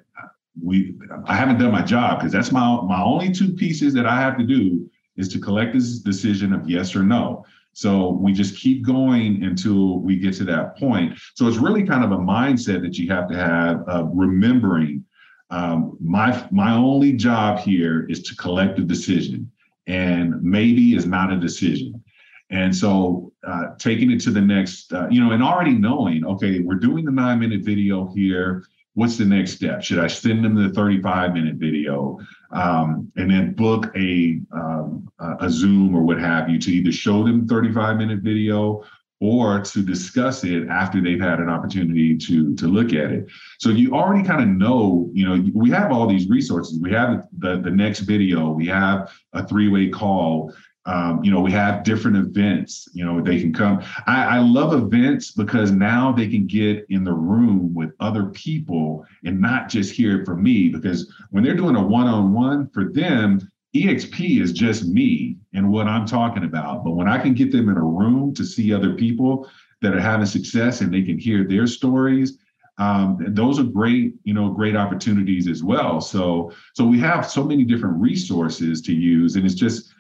we 0.62 0.94
I 1.24 1.34
haven't 1.34 1.58
done 1.58 1.72
my 1.72 1.80
job 1.80 2.18
because 2.18 2.32
that's 2.32 2.52
my 2.52 2.78
my 2.82 3.02
only 3.02 3.32
two 3.32 3.54
pieces 3.54 3.94
that 3.94 4.04
I 4.04 4.20
have 4.20 4.36
to 4.36 4.44
do 4.44 4.90
is 5.16 5.28
to 5.30 5.38
collect 5.38 5.72
this 5.72 5.98
decision 5.98 6.52
of 6.52 6.68
yes 6.68 6.94
or 6.94 7.02
no. 7.02 7.46
So 7.72 8.10
we 8.10 8.32
just 8.32 8.58
keep 8.58 8.84
going 8.84 9.42
until 9.42 9.98
we 9.98 10.16
get 10.16 10.34
to 10.34 10.44
that 10.44 10.76
point. 10.76 11.18
So 11.34 11.48
it's 11.48 11.56
really 11.56 11.84
kind 11.84 12.04
of 12.04 12.12
a 12.12 12.18
mindset 12.18 12.82
that 12.82 12.98
you 12.98 13.08
have 13.08 13.28
to 13.28 13.36
have 13.36 13.88
of 13.88 14.10
remembering 14.12 15.04
um, 15.52 15.98
my 16.00 16.48
my 16.50 16.72
only 16.72 17.12
job 17.12 17.58
here 17.58 18.06
is 18.08 18.22
to 18.22 18.36
collect 18.36 18.78
a 18.78 18.82
decision, 18.82 19.52
and 19.86 20.42
maybe 20.42 20.96
is 20.96 21.06
not 21.06 21.30
a 21.30 21.38
decision. 21.38 22.02
And 22.48 22.74
so 22.74 23.32
uh, 23.46 23.74
taking 23.78 24.10
it 24.10 24.20
to 24.22 24.30
the 24.30 24.40
next, 24.40 24.92
uh, 24.92 25.08
you 25.10 25.22
know, 25.22 25.32
and 25.32 25.42
already 25.42 25.72
knowing, 25.72 26.24
okay, 26.24 26.60
we're 26.60 26.74
doing 26.76 27.04
the 27.04 27.10
nine 27.10 27.38
minute 27.40 27.62
video 27.62 28.12
here 28.14 28.64
what's 28.94 29.16
the 29.16 29.24
next 29.24 29.52
step? 29.52 29.82
Should 29.82 29.98
I 29.98 30.06
send 30.06 30.44
them 30.44 30.54
the 30.54 30.70
35 30.70 31.32
minute 31.32 31.56
video 31.56 32.18
um, 32.50 33.10
and 33.16 33.30
then 33.30 33.54
book 33.54 33.86
a 33.96 34.40
um, 34.52 35.08
a 35.40 35.48
Zoom 35.48 35.94
or 35.94 36.02
what 36.02 36.18
have 36.18 36.48
you 36.48 36.58
to 36.58 36.70
either 36.72 36.92
show 36.92 37.24
them 37.24 37.46
35 37.46 37.96
minute 37.96 38.20
video 38.20 38.84
or 39.20 39.60
to 39.60 39.84
discuss 39.84 40.42
it 40.42 40.66
after 40.68 41.00
they've 41.00 41.20
had 41.20 41.38
an 41.38 41.48
opportunity 41.48 42.16
to 42.16 42.54
to 42.56 42.66
look 42.66 42.88
at 42.88 43.12
it. 43.12 43.26
So 43.60 43.70
you 43.70 43.94
already 43.94 44.26
kind 44.26 44.42
of 44.42 44.48
know, 44.48 45.08
you 45.12 45.24
know, 45.24 45.50
we 45.54 45.70
have 45.70 45.92
all 45.92 46.08
these 46.08 46.28
resources. 46.28 46.80
We 46.80 46.90
have 46.92 47.28
the 47.38 47.60
the 47.60 47.70
next 47.70 48.00
video, 48.00 48.50
we 48.50 48.66
have 48.66 49.12
a 49.32 49.46
three 49.46 49.68
way 49.68 49.88
call, 49.88 50.52
um, 50.84 51.22
you 51.22 51.30
know, 51.30 51.40
we 51.40 51.52
have 51.52 51.84
different 51.84 52.16
events, 52.16 52.88
you 52.92 53.04
know, 53.04 53.20
they 53.20 53.40
can 53.40 53.52
come. 53.52 53.82
I, 54.06 54.38
I, 54.38 54.38
love 54.40 54.72
events 54.72 55.30
because 55.30 55.70
now 55.70 56.10
they 56.10 56.26
can 56.26 56.46
get 56.46 56.84
in 56.88 57.04
the 57.04 57.12
room 57.12 57.72
with 57.72 57.92
other 58.00 58.26
people 58.26 59.06
and 59.24 59.40
not 59.40 59.68
just 59.68 59.94
hear 59.94 60.20
it 60.20 60.24
from 60.24 60.42
me. 60.42 60.68
Because 60.68 61.12
when 61.30 61.44
they're 61.44 61.54
doing 61.54 61.76
a 61.76 61.82
one 61.82 62.08
on 62.08 62.32
one 62.32 62.68
for 62.70 62.90
them, 62.92 63.48
EXP 63.76 64.42
is 64.42 64.52
just 64.52 64.84
me 64.84 65.36
and 65.54 65.70
what 65.70 65.86
I'm 65.86 66.04
talking 66.04 66.44
about. 66.44 66.82
But 66.82 66.92
when 66.92 67.08
I 67.08 67.18
can 67.18 67.34
get 67.34 67.52
them 67.52 67.68
in 67.68 67.76
a 67.76 67.84
room 67.84 68.34
to 68.34 68.44
see 68.44 68.74
other 68.74 68.94
people 68.94 69.48
that 69.82 69.94
are 69.94 70.00
having 70.00 70.26
success 70.26 70.80
and 70.80 70.92
they 70.92 71.02
can 71.02 71.16
hear 71.16 71.44
their 71.46 71.68
stories, 71.68 72.38
um, 72.78 73.18
those 73.28 73.60
are 73.60 73.64
great, 73.64 74.14
you 74.24 74.34
know, 74.34 74.50
great 74.50 74.74
opportunities 74.74 75.46
as 75.46 75.62
well. 75.62 76.00
So, 76.00 76.52
so 76.74 76.84
we 76.84 76.98
have 76.98 77.28
so 77.28 77.44
many 77.44 77.64
different 77.64 78.00
resources 78.00 78.80
to 78.82 78.92
use, 78.92 79.36
and 79.36 79.44
it's 79.44 79.54
just 79.54 79.94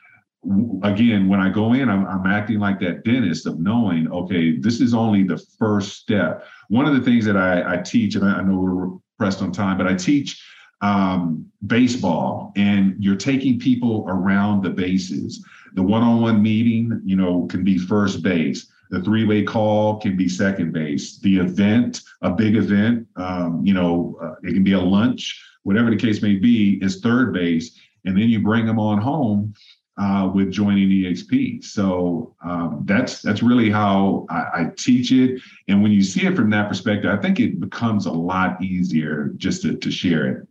again, 0.82 1.28
when 1.28 1.40
I 1.40 1.48
go 1.50 1.72
in, 1.72 1.88
I'm, 1.88 2.06
I'm, 2.06 2.26
acting 2.26 2.58
like 2.58 2.80
that 2.80 3.04
dentist 3.04 3.46
of 3.46 3.60
knowing, 3.60 4.10
okay, 4.10 4.56
this 4.58 4.80
is 4.80 4.92
only 4.92 5.22
the 5.22 5.38
first 5.58 5.98
step. 5.98 6.44
One 6.68 6.86
of 6.86 6.94
the 6.94 7.00
things 7.00 7.24
that 7.26 7.36
I, 7.36 7.74
I 7.74 7.76
teach, 7.76 8.16
and 8.16 8.24
I, 8.24 8.38
I 8.38 8.42
know 8.42 8.58
we're 8.58 8.98
pressed 9.18 9.40
on 9.40 9.52
time, 9.52 9.78
but 9.78 9.86
I 9.86 9.94
teach 9.94 10.42
um, 10.80 11.46
baseball, 11.66 12.52
and 12.56 12.96
you're 12.98 13.16
taking 13.16 13.58
people 13.58 14.04
around 14.08 14.62
the 14.62 14.70
bases. 14.70 15.44
The 15.74 15.82
one-on-one 15.82 16.42
meeting, 16.42 17.00
you 17.04 17.14
know, 17.14 17.46
can 17.46 17.62
be 17.62 17.78
first 17.78 18.22
base. 18.22 18.66
The 18.90 19.00
three-way 19.00 19.44
call 19.44 20.00
can 20.00 20.16
be 20.16 20.28
second 20.28 20.72
base. 20.72 21.18
The 21.18 21.38
event, 21.38 22.02
a 22.20 22.30
big 22.30 22.56
event, 22.56 23.06
um, 23.16 23.64
you 23.64 23.74
know, 23.74 24.18
uh, 24.20 24.34
it 24.42 24.54
can 24.54 24.64
be 24.64 24.72
a 24.72 24.80
lunch, 24.80 25.40
whatever 25.62 25.88
the 25.88 25.96
case 25.96 26.20
may 26.20 26.34
be, 26.34 26.80
is 26.82 27.00
third 27.00 27.32
base. 27.32 27.78
And 28.04 28.16
then 28.16 28.28
you 28.28 28.40
bring 28.40 28.66
them 28.66 28.80
on 28.80 28.98
home 28.98 29.54
uh, 29.98 30.30
with 30.34 30.50
joining 30.50 30.88
EXP. 30.88 31.64
So 31.64 32.34
um, 32.44 32.82
that's 32.84 33.20
that's 33.20 33.42
really 33.42 33.70
how 33.70 34.26
I, 34.30 34.36
I, 34.54 34.66
teach 34.76 35.12
it. 35.12 35.40
And 35.68 35.82
when 35.82 35.92
you 35.92 36.02
see 36.02 36.26
it 36.26 36.34
from 36.34 36.48
that 36.50 36.68
perspective, 36.68 37.10
I 37.10 37.20
think 37.20 37.40
it 37.40 37.60
becomes 37.60 38.06
a 38.06 38.12
lot 38.12 38.62
easier 38.62 39.32
just 39.36 39.62
to, 39.62 39.76
to 39.76 39.90
share 39.90 40.26
it. 40.26 40.48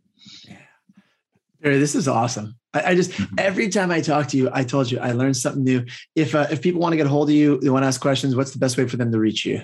Yeah. 0.47 1.77
this 1.77 1.95
is 1.95 2.07
awesome. 2.07 2.55
I, 2.73 2.91
I 2.91 2.95
just 2.95 3.11
mm-hmm. 3.11 3.35
every 3.39 3.69
time 3.69 3.89
I 3.89 4.01
talk 4.01 4.27
to 4.27 4.37
you, 4.37 4.49
I 4.53 4.63
told 4.63 4.91
you 4.91 4.99
I 4.99 5.13
learned 5.13 5.37
something 5.37 5.63
new. 5.63 5.85
If 6.15 6.35
uh, 6.35 6.47
if 6.51 6.61
people 6.61 6.79
want 6.79 6.93
to 6.93 6.97
get 6.97 7.07
a 7.07 7.09
hold 7.09 7.29
of 7.29 7.35
you, 7.35 7.59
they 7.61 7.69
want 7.71 7.83
to 7.83 7.87
ask 7.87 7.99
questions, 7.99 8.35
what's 8.35 8.51
the 8.51 8.59
best 8.59 8.77
way 8.77 8.87
for 8.87 8.97
them 8.97 9.11
to 9.11 9.19
reach 9.19 9.45
you? 9.45 9.63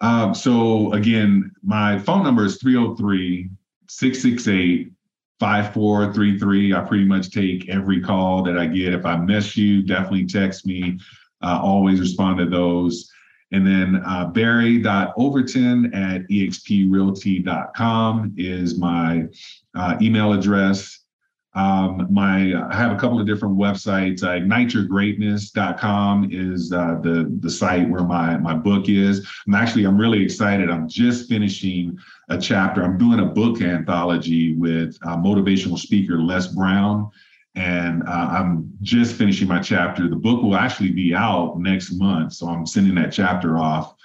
Um, 0.00 0.34
so 0.34 0.92
again, 0.92 1.50
my 1.64 1.98
phone 1.98 2.22
number 2.22 2.44
is 2.44 2.58
303 2.58 3.50
668 3.88 4.92
5433. 5.40 6.74
I 6.74 6.80
pretty 6.80 7.04
much 7.04 7.30
take 7.30 7.68
every 7.68 8.00
call 8.00 8.42
that 8.42 8.58
I 8.58 8.66
get. 8.66 8.94
If 8.94 9.06
I 9.06 9.16
miss 9.16 9.56
you, 9.56 9.82
definitely 9.82 10.26
text 10.26 10.66
me. 10.66 10.98
Uh, 11.42 11.60
always 11.62 12.00
respond 12.00 12.38
to 12.38 12.46
those. 12.46 13.10
And 13.52 13.64
then 13.66 14.02
uh, 14.04 14.26
barry.overton 14.26 15.94
at 15.94 16.28
exprealty.com 16.28 18.34
is 18.36 18.78
my 18.78 19.26
uh, 19.74 19.96
email 20.02 20.32
address. 20.32 21.04
Um, 21.58 22.06
my 22.08 22.54
I 22.70 22.76
have 22.76 22.92
a 22.92 22.96
couple 22.96 23.18
of 23.18 23.26
different 23.26 23.58
websites. 23.58 24.22
Uh, 24.22 24.38
IgniteYourGreatness.com 24.38 26.28
is 26.30 26.72
uh, 26.72 27.00
the 27.02 27.36
the 27.40 27.50
site 27.50 27.88
where 27.88 28.04
my 28.04 28.36
my 28.36 28.54
book 28.54 28.88
is. 28.88 29.28
I'm 29.44 29.54
actually 29.54 29.84
I'm 29.84 29.98
really 29.98 30.22
excited. 30.22 30.70
I'm 30.70 30.88
just 30.88 31.28
finishing 31.28 31.98
a 32.28 32.38
chapter. 32.38 32.84
I'm 32.84 32.96
doing 32.96 33.18
a 33.18 33.26
book 33.26 33.60
anthology 33.60 34.54
with 34.54 34.96
uh, 35.02 35.16
motivational 35.16 35.76
speaker 35.76 36.22
Les 36.22 36.46
Brown, 36.46 37.10
and 37.56 38.04
uh, 38.04 38.28
I'm 38.30 38.72
just 38.82 39.16
finishing 39.16 39.48
my 39.48 39.58
chapter. 39.58 40.08
The 40.08 40.14
book 40.14 40.40
will 40.44 40.54
actually 40.54 40.92
be 40.92 41.12
out 41.12 41.58
next 41.58 41.90
month, 41.90 42.34
so 42.34 42.46
I'm 42.46 42.66
sending 42.66 42.94
that 42.96 43.10
chapter 43.10 43.58
off 43.58 43.96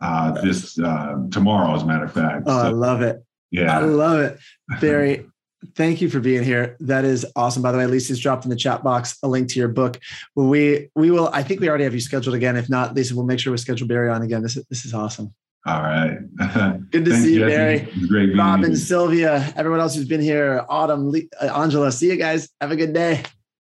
uh, 0.00 0.40
this 0.42 0.78
uh, 0.78 1.16
tomorrow, 1.32 1.74
as 1.74 1.82
a 1.82 1.86
matter 1.86 2.04
of 2.04 2.12
fact. 2.12 2.44
Oh, 2.46 2.62
so, 2.62 2.68
I 2.68 2.70
love 2.70 3.02
it. 3.02 3.24
Yeah, 3.50 3.76
I 3.76 3.80
love 3.80 4.20
it, 4.20 4.38
Barry. 4.80 5.26
Thank 5.74 6.00
you 6.00 6.08
for 6.08 6.20
being 6.20 6.42
here. 6.42 6.76
That 6.80 7.04
is 7.04 7.26
awesome. 7.36 7.62
By 7.62 7.72
the 7.72 7.78
way, 7.78 7.86
Lisa's 7.86 8.18
dropped 8.18 8.44
in 8.44 8.50
the 8.50 8.56
chat 8.56 8.82
box 8.82 9.18
a 9.22 9.28
link 9.28 9.48
to 9.50 9.58
your 9.58 9.68
book. 9.68 10.00
Well, 10.34 10.46
we 10.46 10.88
we 10.94 11.10
will. 11.10 11.28
I 11.32 11.42
think 11.42 11.60
we 11.60 11.68
already 11.68 11.84
have 11.84 11.94
you 11.94 12.00
scheduled 12.00 12.34
again. 12.34 12.56
If 12.56 12.70
not, 12.70 12.94
Lisa, 12.94 13.14
we'll 13.14 13.26
make 13.26 13.40
sure 13.40 13.50
we 13.50 13.58
schedule 13.58 13.86
Barry 13.86 14.08
on 14.08 14.22
again. 14.22 14.42
This 14.42 14.56
is 14.56 14.64
this 14.70 14.84
is 14.84 14.94
awesome. 14.94 15.34
All 15.66 15.82
right. 15.82 16.18
Good 16.90 17.04
to 17.04 17.14
see 17.14 17.34
you, 17.34 17.46
Barry. 17.46 17.88
Great 18.08 18.36
Rob 18.36 18.64
and 18.64 18.78
Sylvia, 18.78 19.52
everyone 19.56 19.80
else 19.80 19.94
who's 19.94 20.08
been 20.08 20.22
here, 20.22 20.64
Autumn, 20.70 21.12
uh, 21.40 21.46
Angela. 21.54 21.92
See 21.92 22.08
you 22.08 22.16
guys. 22.16 22.48
Have 22.60 22.70
a 22.70 22.76
good 22.76 22.94
day. 22.94 23.22